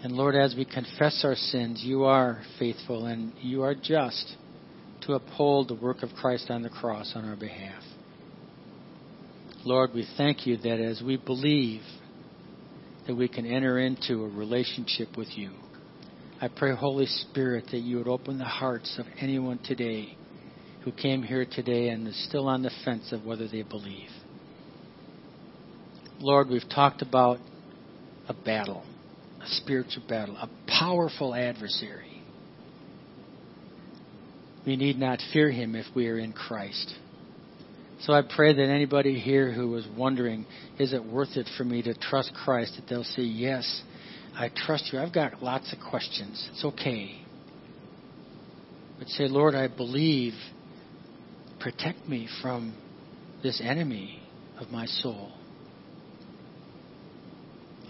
And 0.03 0.14
Lord, 0.14 0.34
as 0.34 0.55
we 0.57 0.64
confess 0.64 1.20
our 1.22 1.34
sins, 1.34 1.82
you 1.84 2.05
are 2.05 2.40
faithful 2.59 3.05
and 3.05 3.34
you 3.42 3.62
are 3.62 3.74
just 3.74 4.36
to 5.03 5.12
uphold 5.12 5.68
the 5.68 5.74
work 5.74 6.03
of 6.03 6.14
Christ 6.18 6.47
on 6.49 6.62
the 6.62 6.70
cross 6.70 7.12
on 7.14 7.28
our 7.28 7.36
behalf. 7.36 7.82
Lord, 9.66 9.94
we 9.94 10.06
thank 10.16 10.46
you 10.46 10.56
that 10.58 10.78
as 10.78 11.02
we 11.02 11.16
believe 11.16 11.82
that 13.08 13.16
we 13.16 13.26
can 13.26 13.44
enter 13.44 13.80
into 13.80 14.22
a 14.22 14.28
relationship 14.28 15.16
with 15.16 15.26
you. 15.36 15.50
I 16.40 16.46
pray, 16.46 16.72
Holy 16.72 17.06
Spirit, 17.06 17.64
that 17.72 17.80
you 17.80 17.96
would 17.96 18.06
open 18.06 18.38
the 18.38 18.44
hearts 18.44 18.94
of 18.96 19.06
anyone 19.18 19.58
today 19.58 20.16
who 20.84 20.92
came 20.92 21.24
here 21.24 21.44
today 21.50 21.88
and 21.88 22.06
is 22.06 22.28
still 22.28 22.46
on 22.46 22.62
the 22.62 22.70
fence 22.84 23.10
of 23.10 23.24
whether 23.24 23.48
they 23.48 23.62
believe. 23.62 24.08
Lord, 26.20 26.48
we've 26.48 26.68
talked 26.72 27.02
about 27.02 27.40
a 28.28 28.34
battle, 28.34 28.84
a 29.42 29.48
spiritual 29.48 30.04
battle, 30.08 30.36
a 30.36 30.48
powerful 30.68 31.34
adversary. 31.34 32.22
We 34.64 34.76
need 34.76 34.96
not 34.96 35.18
fear 35.32 35.50
him 35.50 35.74
if 35.74 35.86
we 35.92 36.06
are 36.06 36.20
in 36.20 36.32
Christ. 36.32 36.94
So 38.01 38.12
I 38.12 38.22
pray 38.22 38.53
that 38.53 38.68
anybody 38.68 39.18
here 39.18 39.51
who 39.53 39.74
is 39.76 39.86
wondering, 39.97 40.47
is 40.78 40.92
it 40.92 41.05
worth 41.05 41.36
it 41.36 41.49
for 41.57 41.64
me 41.64 41.82
to 41.82 41.94
trust 41.94 42.32
Christ, 42.34 42.76
that 42.76 42.88
they'll 42.88 43.05
say, 43.05 43.22
yes, 43.22 43.82
I 44.34 44.51
trust 44.55 44.92
you. 44.92 44.99
I've 44.99 45.14
got 45.14 45.42
lots 45.42 45.72
of 45.72 45.78
questions. 45.90 46.49
It's 46.53 46.64
okay. 46.64 47.22
But 48.99 49.09
say, 49.09 49.28
Lord, 49.28 49.55
I 49.55 49.68
believe. 49.68 50.34
Protect 51.59 52.07
me 52.07 52.28
from 52.42 52.76
this 53.42 53.62
enemy 53.64 54.20
of 54.61 54.68
my 54.68 54.84
soul. 54.86 55.32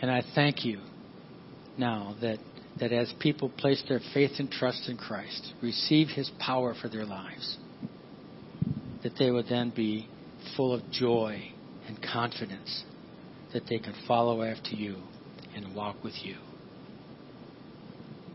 And 0.00 0.10
I 0.10 0.22
thank 0.34 0.64
you 0.64 0.80
now 1.76 2.14
that, 2.20 2.38
that 2.78 2.92
as 2.92 3.12
people 3.18 3.48
place 3.50 3.82
their 3.88 4.00
faith 4.14 4.32
and 4.38 4.50
trust 4.50 4.88
in 4.88 4.96
Christ, 4.96 5.52
receive 5.60 6.08
his 6.08 6.30
power 6.38 6.74
for 6.80 6.88
their 6.88 7.04
lives 7.04 7.58
that 9.06 9.16
they 9.20 9.30
would 9.30 9.46
then 9.48 9.70
be 9.70 10.08
full 10.56 10.74
of 10.74 10.82
joy 10.90 11.40
and 11.86 11.96
confidence 12.02 12.82
that 13.52 13.62
they 13.68 13.78
can 13.78 13.94
follow 14.08 14.42
after 14.42 14.74
you 14.74 14.96
and 15.54 15.76
walk 15.76 16.02
with 16.02 16.14
you. 16.24 16.34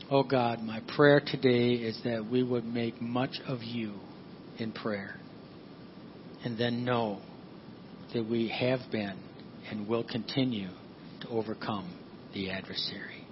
Oh 0.10 0.24
God, 0.24 0.64
my 0.64 0.82
prayer 0.96 1.20
today 1.20 1.72
is 1.74 2.00
that 2.06 2.26
we 2.26 2.42
would 2.42 2.64
make 2.64 3.02
much 3.02 3.42
of 3.46 3.62
you 3.64 3.96
in 4.60 4.72
prayer 4.72 5.18
and 6.46 6.58
then 6.58 6.86
know 6.86 7.20
that 8.14 8.26
we 8.26 8.48
have 8.48 8.80
been 8.94 9.20
and 9.70 9.90
will 9.90 10.06
continue 10.06 10.70
to 11.20 11.28
overcome 11.28 11.94
the 12.34 12.50
adversary. 12.50 13.28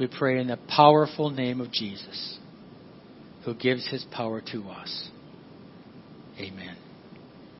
We 0.00 0.06
pray 0.06 0.40
in 0.40 0.46
the 0.46 0.58
powerful 0.74 1.28
name 1.28 1.60
of 1.60 1.70
Jesus, 1.70 2.38
who 3.44 3.54
gives 3.54 3.86
his 3.86 4.06
power 4.10 4.40
to 4.52 4.62
us. 4.70 5.10
Amen. 6.40 6.87